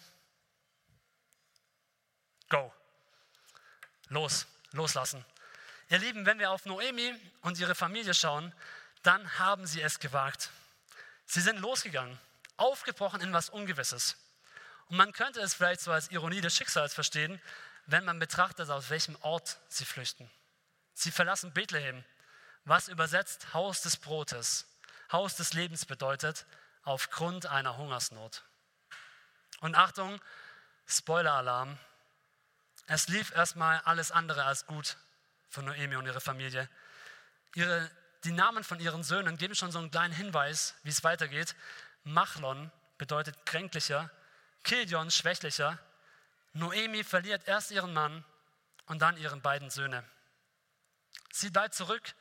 Go. 2.48 2.72
Los, 4.08 4.46
loslassen. 4.72 5.24
Ihr 5.88 5.98
Lieben, 5.98 6.26
wenn 6.26 6.38
wir 6.38 6.50
auf 6.50 6.66
Noemi 6.66 7.14
und 7.42 7.58
ihre 7.58 7.74
Familie 7.74 8.14
schauen, 8.14 8.52
dann 9.02 9.38
haben 9.38 9.66
sie 9.66 9.80
es 9.80 9.98
gewagt. 9.98 10.50
Sie 11.26 11.40
sind 11.40 11.58
losgegangen, 11.60 12.18
aufgebrochen 12.56 13.20
in 13.20 13.32
was 13.32 13.50
Ungewisses. 13.50 14.16
Und 14.88 14.96
man 14.96 15.12
könnte 15.12 15.40
es 15.40 15.54
vielleicht 15.54 15.80
so 15.80 15.92
als 15.92 16.10
Ironie 16.10 16.40
des 16.40 16.54
Schicksals 16.54 16.94
verstehen, 16.94 17.40
wenn 17.86 18.04
man 18.04 18.18
betrachtet, 18.18 18.70
aus 18.70 18.90
welchem 18.90 19.16
Ort 19.22 19.58
sie 19.68 19.84
flüchten. 19.84 20.30
Sie 21.00 21.10
verlassen 21.10 21.54
Bethlehem, 21.54 22.04
was 22.66 22.88
übersetzt 22.88 23.54
Haus 23.54 23.80
des 23.80 23.96
Brotes, 23.96 24.66
Haus 25.10 25.34
des 25.34 25.54
Lebens 25.54 25.86
bedeutet, 25.86 26.44
aufgrund 26.82 27.46
einer 27.46 27.78
Hungersnot. 27.78 28.44
Und 29.60 29.76
Achtung, 29.76 30.20
Spoiler-Alarm, 30.86 31.78
es 32.86 33.08
lief 33.08 33.32
erstmal 33.34 33.80
alles 33.86 34.12
andere 34.12 34.44
als 34.44 34.66
gut 34.66 34.98
für 35.48 35.62
Noemi 35.62 35.96
und 35.96 36.04
ihre 36.04 36.20
Familie. 36.20 36.68
Ihre, 37.54 37.90
die 38.24 38.32
Namen 38.32 38.62
von 38.62 38.78
ihren 38.78 39.02
Söhnen 39.02 39.38
geben 39.38 39.54
schon 39.54 39.72
so 39.72 39.78
einen 39.78 39.90
kleinen 39.90 40.12
Hinweis, 40.12 40.74
wie 40.82 40.90
es 40.90 41.02
weitergeht. 41.02 41.56
Machlon 42.04 42.70
bedeutet 42.98 43.46
kränklicher, 43.46 44.10
Kilion 44.64 45.10
schwächlicher. 45.10 45.78
Noemi 46.52 47.04
verliert 47.04 47.48
erst 47.48 47.70
ihren 47.70 47.94
Mann 47.94 48.22
und 48.84 49.00
dann 49.00 49.16
ihren 49.16 49.40
beiden 49.40 49.70
Söhne. 49.70 50.04
Sie 51.32 51.50
bleibt 51.50 51.74
zurück 51.74 52.14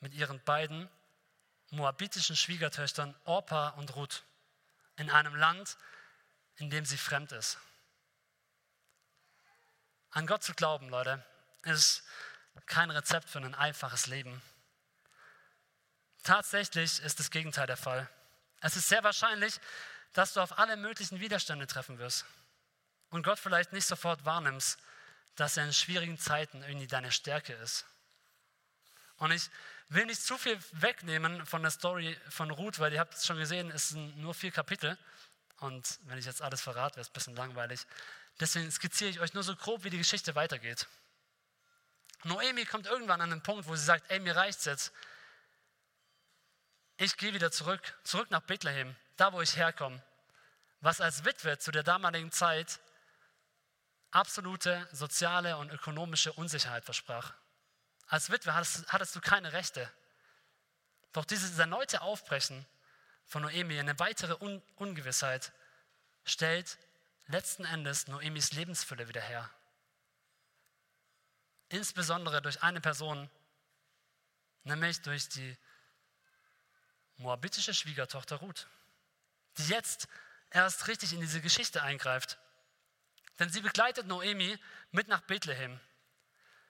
mit 0.00 0.14
ihren 0.14 0.42
beiden 0.44 0.88
moabitischen 1.70 2.36
Schwiegertöchtern 2.36 3.14
Orpa 3.24 3.70
und 3.70 3.94
Ruth 3.96 4.24
in 4.96 5.10
einem 5.10 5.34
Land, 5.34 5.76
in 6.56 6.70
dem 6.70 6.84
sie 6.84 6.98
fremd 6.98 7.32
ist. 7.32 7.58
An 10.10 10.26
Gott 10.26 10.42
zu 10.42 10.54
glauben, 10.54 10.88
Leute, 10.88 11.24
ist 11.62 12.02
kein 12.66 12.90
Rezept 12.90 13.28
für 13.28 13.38
ein 13.38 13.54
einfaches 13.54 14.06
Leben. 14.06 14.40
Tatsächlich 16.22 17.00
ist 17.02 17.20
das 17.20 17.30
Gegenteil 17.30 17.66
der 17.66 17.76
Fall. 17.76 18.08
Es 18.60 18.76
ist 18.76 18.88
sehr 18.88 19.04
wahrscheinlich, 19.04 19.60
dass 20.12 20.32
du 20.32 20.40
auf 20.40 20.58
alle 20.58 20.76
möglichen 20.76 21.20
Widerstände 21.20 21.66
treffen 21.66 21.98
wirst 21.98 22.24
und 23.10 23.22
Gott 23.22 23.38
vielleicht 23.38 23.72
nicht 23.72 23.86
sofort 23.86 24.24
wahrnimmst, 24.24 24.78
dass 25.36 25.56
er 25.56 25.66
in 25.66 25.72
schwierigen 25.72 26.18
Zeiten 26.18 26.62
irgendwie 26.62 26.86
deine 26.86 27.12
Stärke 27.12 27.52
ist. 27.52 27.84
Und 29.18 29.30
ich 29.30 29.50
will 29.88 30.06
nicht 30.06 30.22
zu 30.22 30.36
viel 30.36 30.58
wegnehmen 30.72 31.46
von 31.46 31.62
der 31.62 31.70
Story 31.70 32.16
von 32.28 32.50
Ruth, 32.50 32.78
weil 32.78 32.92
ihr 32.92 33.00
habt 33.00 33.14
es 33.14 33.26
schon 33.26 33.38
gesehen, 33.38 33.70
es 33.70 33.90
sind 33.90 34.18
nur 34.18 34.34
vier 34.34 34.50
Kapitel. 34.50 34.98
Und 35.60 35.98
wenn 36.04 36.18
ich 36.18 36.26
jetzt 36.26 36.42
alles 36.42 36.60
verrate, 36.60 36.96
wäre 36.96 37.02
es 37.02 37.08
ein 37.08 37.14
bisschen 37.14 37.36
langweilig. 37.36 37.86
Deswegen 38.40 38.70
skizziere 38.70 39.10
ich 39.10 39.20
euch 39.20 39.32
nur 39.32 39.42
so 39.42 39.56
grob, 39.56 39.84
wie 39.84 39.90
die 39.90 39.98
Geschichte 39.98 40.34
weitergeht. 40.34 40.86
Noemi 42.24 42.64
kommt 42.66 42.86
irgendwann 42.86 43.20
an 43.20 43.32
einen 43.32 43.42
Punkt, 43.42 43.66
wo 43.66 43.76
sie 43.76 43.84
sagt, 43.84 44.10
ey, 44.10 44.20
mir 44.20 44.36
reicht's 44.36 44.64
jetzt. 44.64 44.92
Ich 46.98 47.16
gehe 47.16 47.34
wieder 47.34 47.50
zurück, 47.50 47.80
zurück 48.04 48.30
nach 48.30 48.40
Bethlehem, 48.42 48.96
da 49.16 49.32
wo 49.32 49.40
ich 49.40 49.56
herkomme. 49.56 50.02
Was 50.80 51.00
als 51.00 51.24
Witwe 51.24 51.58
zu 51.58 51.70
der 51.70 51.82
damaligen 51.82 52.32
Zeit 52.32 52.80
absolute 54.10 54.88
soziale 54.92 55.56
und 55.56 55.70
ökonomische 55.70 56.32
Unsicherheit 56.32 56.84
versprach. 56.84 57.34
Als 58.08 58.30
Witwe 58.30 58.54
hattest, 58.54 58.92
hattest 58.92 59.16
du 59.16 59.20
keine 59.20 59.52
Rechte. 59.52 59.90
Doch 61.12 61.24
dieses 61.24 61.58
erneute 61.58 62.02
Aufbrechen 62.02 62.66
von 63.24 63.42
Noemi, 63.42 63.78
eine 63.78 63.98
weitere 63.98 64.34
Un 64.44 64.62
Ungewissheit, 64.76 65.52
stellt 66.24 66.78
letzten 67.26 67.64
Endes 67.64 68.06
Noemis 68.06 68.52
Lebensfülle 68.52 69.08
wieder 69.08 69.20
her. 69.20 69.50
Insbesondere 71.68 72.42
durch 72.42 72.62
eine 72.62 72.80
Person, 72.80 73.28
nämlich 74.62 75.02
durch 75.02 75.28
die 75.28 75.56
moabitische 77.16 77.74
Schwiegertochter 77.74 78.36
Ruth, 78.36 78.68
die 79.58 79.66
jetzt 79.66 80.06
erst 80.50 80.86
richtig 80.86 81.12
in 81.12 81.20
diese 81.20 81.40
Geschichte 81.40 81.82
eingreift. 81.82 82.38
Denn 83.38 83.50
sie 83.50 83.60
begleitet 83.60 84.06
Noemi 84.06 84.58
mit 84.92 85.08
nach 85.08 85.22
Bethlehem. 85.22 85.80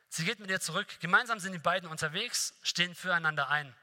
Sie 0.09 0.25
geht 0.25 0.39
mit 0.41 0.51
ihr 0.51 0.61
zurück. 0.61 1.01
Gemeinsam 1.01 1.41
sind 1.41 1.53
die 1.53 1.59
beiden 1.59 1.89
unterwegs, 1.89 2.55
stehen 2.63 2.95
füreinander 2.95 3.49
ein. 3.49 3.75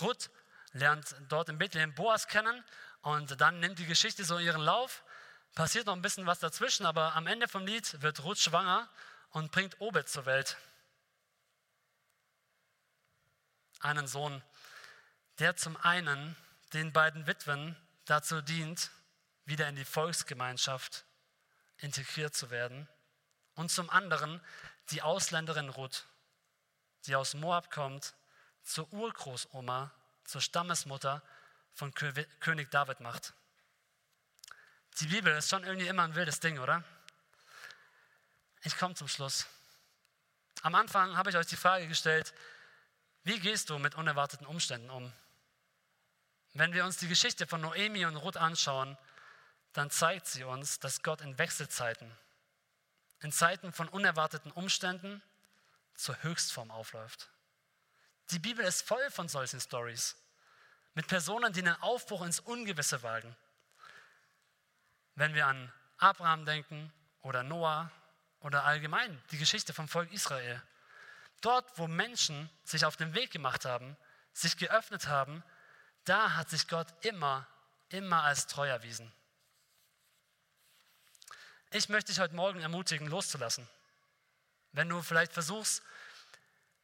Ruth 0.00 0.30
lernt 0.72 1.16
dort 1.28 1.48
in 1.48 1.58
Bethlehem 1.58 1.94
Boas 1.94 2.28
kennen 2.28 2.64
und 3.02 3.40
dann 3.40 3.60
nimmt 3.60 3.78
die 3.78 3.86
Geschichte 3.86 4.24
so 4.24 4.38
ihren 4.38 4.60
Lauf 4.60 5.02
passiert 5.58 5.86
noch 5.86 5.94
ein 5.94 6.02
bisschen 6.02 6.26
was 6.26 6.38
dazwischen, 6.38 6.86
aber 6.86 7.16
am 7.16 7.26
Ende 7.26 7.48
vom 7.48 7.66
Lied 7.66 8.00
wird 8.00 8.22
Ruth 8.22 8.38
schwanger 8.38 8.88
und 9.30 9.50
bringt 9.50 9.80
Obed 9.80 10.08
zur 10.08 10.24
Welt. 10.24 10.56
Einen 13.80 14.06
Sohn, 14.06 14.40
der 15.40 15.56
zum 15.56 15.76
einen 15.78 16.36
den 16.72 16.92
beiden 16.92 17.26
Witwen 17.26 17.76
dazu 18.04 18.40
dient, 18.40 18.90
wieder 19.46 19.68
in 19.68 19.74
die 19.74 19.84
Volksgemeinschaft 19.84 21.04
integriert 21.78 22.36
zu 22.36 22.50
werden 22.50 22.88
und 23.54 23.70
zum 23.70 23.90
anderen 23.90 24.40
die 24.90 25.02
Ausländerin 25.02 25.68
Ruth, 25.68 26.06
die 27.06 27.16
aus 27.16 27.34
Moab 27.34 27.70
kommt, 27.70 28.14
zur 28.62 28.92
Urgroßoma, 28.92 29.90
zur 30.24 30.40
Stammesmutter 30.40 31.22
von 31.74 31.94
König 31.94 32.70
David 32.70 33.00
macht. 33.00 33.32
Die 35.00 35.06
Bibel 35.06 35.36
ist 35.36 35.48
schon 35.48 35.64
irgendwie 35.64 35.86
immer 35.86 36.02
ein 36.02 36.14
wildes 36.14 36.40
Ding, 36.40 36.58
oder? 36.58 36.82
Ich 38.62 38.76
komme 38.76 38.94
zum 38.94 39.08
Schluss. 39.08 39.46
Am 40.62 40.74
Anfang 40.74 41.16
habe 41.16 41.30
ich 41.30 41.36
euch 41.36 41.46
die 41.46 41.56
Frage 41.56 41.86
gestellt, 41.86 42.34
wie 43.22 43.38
gehst 43.38 43.70
du 43.70 43.78
mit 43.78 43.94
unerwarteten 43.94 44.46
Umständen 44.46 44.90
um? 44.90 45.12
Wenn 46.54 46.72
wir 46.72 46.84
uns 46.84 46.96
die 46.96 47.08
Geschichte 47.08 47.46
von 47.46 47.60
Noemi 47.60 48.06
und 48.06 48.16
Ruth 48.16 48.36
anschauen, 48.36 48.98
dann 49.72 49.90
zeigt 49.90 50.26
sie 50.26 50.44
uns, 50.44 50.80
dass 50.80 51.02
Gott 51.02 51.20
in 51.20 51.38
Wechselzeiten, 51.38 52.10
in 53.20 53.32
Zeiten 53.32 53.72
von 53.72 53.88
unerwarteten 53.88 54.52
Umständen 54.52 55.22
zur 55.94 56.22
Höchstform 56.22 56.70
aufläuft. 56.70 57.28
Die 58.30 58.38
Bibel 58.38 58.64
ist 58.64 58.86
voll 58.86 59.10
von 59.10 59.28
solchen 59.28 59.60
Stories, 59.60 60.16
mit 60.94 61.06
Personen, 61.06 61.52
die 61.52 61.60
einen 61.60 61.80
Aufbruch 61.82 62.22
ins 62.22 62.40
Ungewisse 62.40 63.02
wagen 63.02 63.36
wenn 65.18 65.34
wir 65.34 65.48
an 65.48 65.72
Abraham 65.98 66.44
denken 66.44 66.92
oder 67.22 67.42
Noah 67.42 67.90
oder 68.40 68.64
allgemein 68.64 69.20
die 69.32 69.38
Geschichte 69.38 69.74
vom 69.74 69.88
Volk 69.88 70.12
Israel. 70.12 70.62
Dort, 71.40 71.66
wo 71.76 71.88
Menschen 71.88 72.48
sich 72.64 72.84
auf 72.84 72.96
den 72.96 73.14
Weg 73.14 73.32
gemacht 73.32 73.64
haben, 73.64 73.96
sich 74.32 74.56
geöffnet 74.56 75.08
haben, 75.08 75.42
da 76.04 76.36
hat 76.36 76.48
sich 76.50 76.68
Gott 76.68 76.86
immer, 77.04 77.46
immer 77.88 78.22
als 78.22 78.46
treu 78.46 78.68
erwiesen. 78.68 79.12
Ich 81.70 81.90
möchte 81.90 82.10
dich 82.10 82.18
heute 82.18 82.34
Morgen 82.34 82.60
ermutigen, 82.60 83.08
loszulassen. 83.08 83.68
Wenn 84.72 84.88
du 84.88 85.02
vielleicht 85.02 85.34
versuchst, 85.34 85.82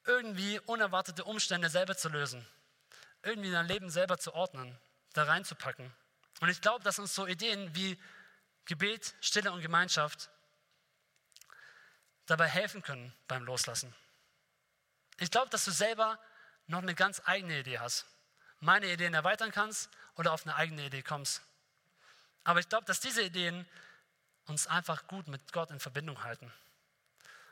irgendwie 0.05 0.61
unerwartete 0.61 1.25
Umstände 1.25 1.71
selber 1.71 1.97
zu 1.97 2.11
lösen, 2.11 2.47
irgendwie 3.23 3.51
dein 3.51 3.67
Leben 3.67 3.89
selber 3.89 4.19
zu 4.19 4.35
ordnen, 4.35 4.79
da 5.15 5.25
reinzupacken. 5.25 5.91
Und 6.41 6.51
ich 6.51 6.61
glaube, 6.61 6.85
dass 6.85 6.99
uns 6.99 7.15
so 7.15 7.27
Ideen 7.27 7.75
wie 7.75 7.99
Gebet, 8.67 9.15
Stille 9.23 9.53
und 9.53 9.63
Gemeinschaft 9.63 10.29
dabei 12.27 12.47
helfen 12.47 12.83
können 12.83 13.15
beim 13.27 13.45
Loslassen. 13.45 13.95
Ich 15.19 15.31
glaube, 15.31 15.49
dass 15.49 15.65
du 15.65 15.71
selber 15.71 16.19
noch 16.67 16.83
eine 16.83 16.95
ganz 16.95 17.23
eigene 17.25 17.61
Idee 17.61 17.79
hast. 17.79 18.05
Meine 18.61 18.93
Ideen 18.93 19.15
erweitern 19.15 19.51
kannst 19.51 19.89
oder 20.17 20.33
auf 20.33 20.45
eine 20.45 20.57
eigene 20.57 20.85
Idee 20.85 21.03
kommst. 21.03 21.41
Aber 22.43 22.61
ich 22.61 22.69
glaube, 22.69 22.85
dass 22.85 23.01
diese 23.01 23.23
Ideen 23.23 23.67
uns 24.47 24.67
einfach 24.67 25.07
gut 25.07 25.29
mit 25.29 25.53
Gott 25.53 25.71
in 25.71 25.81
Verbindung 25.81 26.23
halten. 26.23 26.53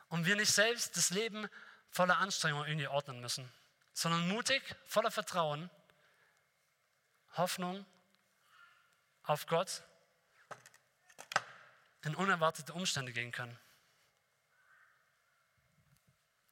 Und 0.08 0.26
wir 0.26 0.36
nicht 0.36 0.52
selbst 0.52 0.96
das 0.96 1.10
Leben 1.10 1.48
voller 1.90 2.18
Anstrengung 2.18 2.64
irgendwie 2.64 2.88
ordnen 2.88 3.20
müssen, 3.20 3.50
sondern 3.92 4.28
mutig, 4.28 4.62
voller 4.86 5.10
Vertrauen, 5.10 5.70
Hoffnung 7.36 7.86
auf 9.24 9.46
Gott 9.46 9.82
in 12.02 12.14
unerwartete 12.14 12.72
Umstände 12.72 13.12
gehen 13.12 13.32
können. 13.32 13.58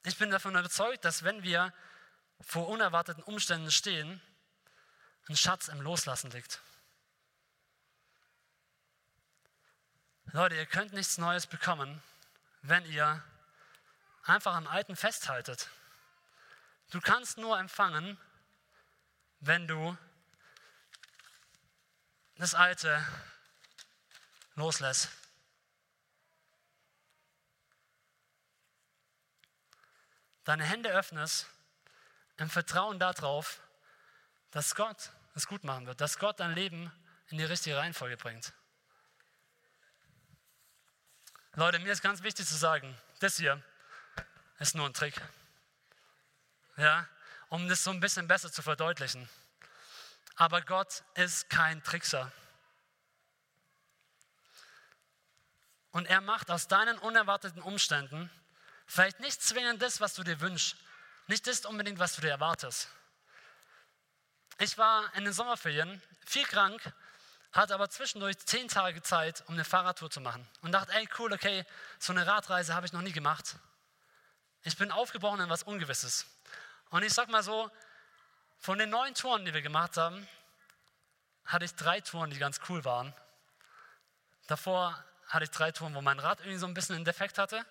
Ich 0.04 0.16
bin 0.16 0.30
davon 0.30 0.56
überzeugt, 0.56 1.04
dass 1.04 1.24
wenn 1.24 1.42
wir 1.42 1.74
vor 2.40 2.68
unerwarteten 2.68 3.22
Umständen 3.24 3.70
stehen, 3.70 4.20
ein 5.28 5.36
Schatz 5.36 5.68
im 5.68 5.80
Loslassen 5.80 6.30
liegt. 6.30 6.60
Leute, 10.32 10.54
ihr 10.54 10.66
könnt 10.66 10.92
nichts 10.92 11.18
Neues 11.18 11.48
bekommen, 11.48 12.00
wenn 12.62 12.84
ihr 12.84 13.20
einfach 14.22 14.54
am 14.54 14.68
Alten 14.68 14.94
festhaltet. 14.94 15.68
Du 16.90 17.00
kannst 17.00 17.36
nur 17.36 17.58
empfangen, 17.58 18.16
wenn 19.40 19.66
du 19.66 19.98
das 22.36 22.54
Alte 22.54 23.04
loslässt. 24.54 25.08
Deine 30.44 30.64
Hände 30.64 30.90
öffnest 30.90 31.48
im 32.36 32.48
Vertrauen 32.48 33.00
darauf, 33.00 33.60
dass 34.52 34.76
Gott 34.76 35.10
es 35.34 35.48
gut 35.48 35.64
machen 35.64 35.86
wird, 35.86 36.00
dass 36.00 36.20
Gott 36.20 36.38
dein 36.38 36.54
Leben 36.54 36.92
in 37.30 37.38
die 37.38 37.44
richtige 37.44 37.76
Reihenfolge 37.76 38.16
bringt. 38.16 38.52
Leute, 41.56 41.80
mir 41.80 41.92
ist 41.92 42.00
ganz 42.00 42.22
wichtig 42.22 42.46
zu 42.46 42.54
sagen, 42.54 42.96
das 43.18 43.38
hier 43.38 43.60
ist 44.60 44.76
nur 44.76 44.86
ein 44.86 44.94
Trick. 44.94 45.20
Ja, 46.76 47.08
um 47.48 47.68
das 47.68 47.82
so 47.82 47.90
ein 47.90 47.98
bisschen 47.98 48.28
besser 48.28 48.52
zu 48.52 48.62
verdeutlichen. 48.62 49.28
Aber 50.36 50.62
Gott 50.62 51.02
ist 51.14 51.50
kein 51.50 51.82
Trickser. 51.82 52.30
Und 55.90 56.06
er 56.06 56.20
macht 56.20 56.52
aus 56.52 56.68
deinen 56.68 56.98
unerwarteten 56.98 57.62
Umständen 57.62 58.30
vielleicht 58.86 59.18
nicht 59.18 59.42
zwingend 59.42 59.82
das, 59.82 60.00
was 60.00 60.14
du 60.14 60.22
dir 60.22 60.40
wünschst, 60.40 60.76
nicht 61.26 61.48
das 61.48 61.64
unbedingt, 61.64 61.98
was 61.98 62.14
du 62.14 62.20
dir 62.20 62.30
erwartest. 62.30 62.88
Ich 64.58 64.78
war 64.78 65.12
in 65.16 65.24
den 65.24 65.32
Sommerferien 65.32 66.00
viel 66.24 66.44
krank, 66.44 66.80
hatte 67.52 67.74
aber 67.74 67.88
zwischendurch 67.90 68.38
zehn 68.38 68.68
Tage 68.68 69.02
Zeit, 69.02 69.42
um 69.48 69.54
eine 69.54 69.64
Fahrradtour 69.64 70.10
zu 70.10 70.20
machen. 70.20 70.46
Und 70.62 70.72
dachte, 70.72 70.92
ey, 70.92 71.08
cool, 71.18 71.32
okay, 71.32 71.64
so 71.98 72.12
eine 72.12 72.26
Radreise 72.26 72.74
habe 72.74 72.86
ich 72.86 72.92
noch 72.92 73.02
nie 73.02 73.12
gemacht. 73.12 73.56
Ich 74.62 74.76
bin 74.76 74.92
aufgebrochen 74.92 75.40
in 75.40 75.50
was 75.50 75.62
Ungewisses. 75.64 76.26
Und 76.90 77.02
ich 77.02 77.12
sag 77.12 77.28
mal 77.28 77.42
so, 77.42 77.70
von 78.58 78.78
den 78.78 78.90
neun 78.90 79.14
Touren, 79.14 79.44
die 79.44 79.54
wir 79.54 79.62
gemacht 79.62 79.96
haben, 79.96 80.28
hatte 81.44 81.64
ich 81.64 81.74
drei 81.74 82.00
Touren, 82.00 82.30
die 82.30 82.38
ganz 82.38 82.60
cool 82.68 82.84
waren. 82.84 83.12
Davor 84.46 85.02
hatte 85.26 85.44
ich 85.44 85.50
drei 85.50 85.72
Touren, 85.72 85.94
wo 85.94 86.02
mein 86.02 86.18
Rad 86.18 86.40
irgendwie 86.40 86.58
so 86.58 86.66
ein 86.66 86.74
bisschen 86.74 86.96
einen 86.96 87.04
Defekt 87.04 87.38
hatte. 87.38 87.64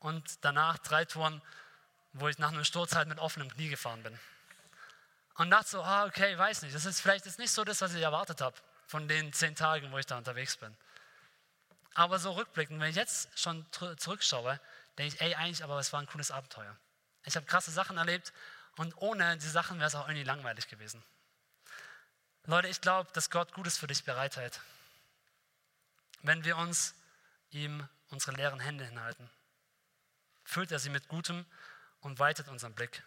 Und 0.00 0.44
danach 0.44 0.78
drei 0.78 1.04
Touren, 1.04 1.40
wo 2.14 2.28
ich 2.28 2.38
nach 2.38 2.52
einem 2.52 2.64
Sturz 2.64 2.94
halt 2.94 3.08
mit 3.08 3.18
offenem 3.18 3.50
Knie 3.50 3.68
gefahren 3.68 4.02
bin. 4.02 4.18
Und 5.36 5.50
dachte 5.50 5.68
so, 5.68 5.82
ah, 5.82 6.04
okay, 6.06 6.36
weiß 6.36 6.62
nicht, 6.62 6.74
das 6.74 6.84
ist 6.84 7.00
vielleicht 7.00 7.26
jetzt 7.26 7.38
nicht 7.38 7.50
so 7.50 7.64
das, 7.64 7.80
was 7.80 7.94
ich 7.94 8.02
erwartet 8.02 8.40
habe 8.40 8.56
von 8.86 9.08
den 9.08 9.32
zehn 9.32 9.54
Tagen, 9.54 9.90
wo 9.92 9.98
ich 9.98 10.06
da 10.06 10.18
unterwegs 10.18 10.56
bin. 10.56 10.76
Aber 11.94 12.18
so 12.18 12.32
rückblickend, 12.32 12.80
wenn 12.80 12.90
ich 12.90 12.96
jetzt 12.96 13.28
schon 13.38 13.64
zurückschaue, 13.70 14.60
denke 14.98 15.14
ich, 15.14 15.20
ey, 15.20 15.34
eigentlich, 15.34 15.62
aber 15.62 15.78
es 15.78 15.92
war 15.92 16.00
ein 16.00 16.06
cooles 16.06 16.30
Abenteuer. 16.30 16.76
Ich 17.24 17.36
habe 17.36 17.46
krasse 17.46 17.70
Sachen 17.70 17.96
erlebt 17.96 18.32
und 18.76 18.96
ohne 18.98 19.36
die 19.36 19.48
Sachen 19.48 19.78
wäre 19.78 19.88
es 19.88 19.94
auch 19.94 20.08
irgendwie 20.08 20.24
langweilig 20.24 20.68
gewesen. 20.68 21.02
Leute, 22.46 22.68
ich 22.68 22.80
glaube, 22.80 23.10
dass 23.12 23.30
Gott 23.30 23.52
Gutes 23.54 23.78
für 23.78 23.86
dich 23.86 24.04
bereithält, 24.04 24.60
wenn 26.22 26.44
wir 26.44 26.56
uns 26.56 26.94
ihm 27.50 27.88
unsere 28.10 28.36
leeren 28.36 28.60
Hände 28.60 28.84
hinhalten. 28.84 29.30
Füllt 30.44 30.72
er 30.72 30.78
sie 30.78 30.90
mit 30.90 31.08
Gutem 31.08 31.46
und 32.00 32.18
weitet 32.18 32.48
unseren 32.48 32.74
Blick. 32.74 33.02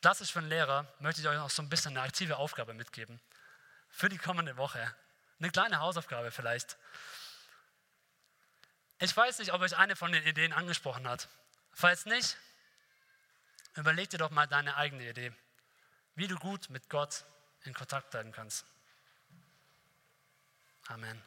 Klassisch 0.00 0.32
für 0.32 0.40
einen 0.40 0.48
Lehrer 0.48 0.86
möchte 1.00 1.20
ich 1.20 1.28
euch 1.28 1.36
noch 1.36 1.50
so 1.50 1.62
ein 1.62 1.68
bisschen 1.68 1.96
eine 1.96 2.06
aktive 2.06 2.36
Aufgabe 2.36 2.74
mitgeben. 2.74 3.20
Für 3.90 4.08
die 4.08 4.18
kommende 4.18 4.56
Woche. 4.56 4.94
Eine 5.38 5.50
kleine 5.50 5.80
Hausaufgabe 5.80 6.30
vielleicht. 6.30 6.76
Ich 8.98 9.14
weiß 9.14 9.38
nicht, 9.40 9.52
ob 9.52 9.60
euch 9.60 9.76
eine 9.76 9.96
von 9.96 10.12
den 10.12 10.24
Ideen 10.24 10.52
angesprochen 10.52 11.06
hat. 11.08 11.28
Falls 11.72 12.06
nicht, 12.06 12.36
überleg 13.74 14.08
dir 14.08 14.18
doch 14.18 14.30
mal 14.30 14.46
deine 14.46 14.76
eigene 14.76 15.10
Idee, 15.10 15.32
wie 16.14 16.28
du 16.28 16.36
gut 16.36 16.70
mit 16.70 16.88
Gott 16.88 17.24
in 17.64 17.74
Kontakt 17.74 18.10
bleiben 18.10 18.32
kannst. 18.32 18.64
Amen. 20.88 21.22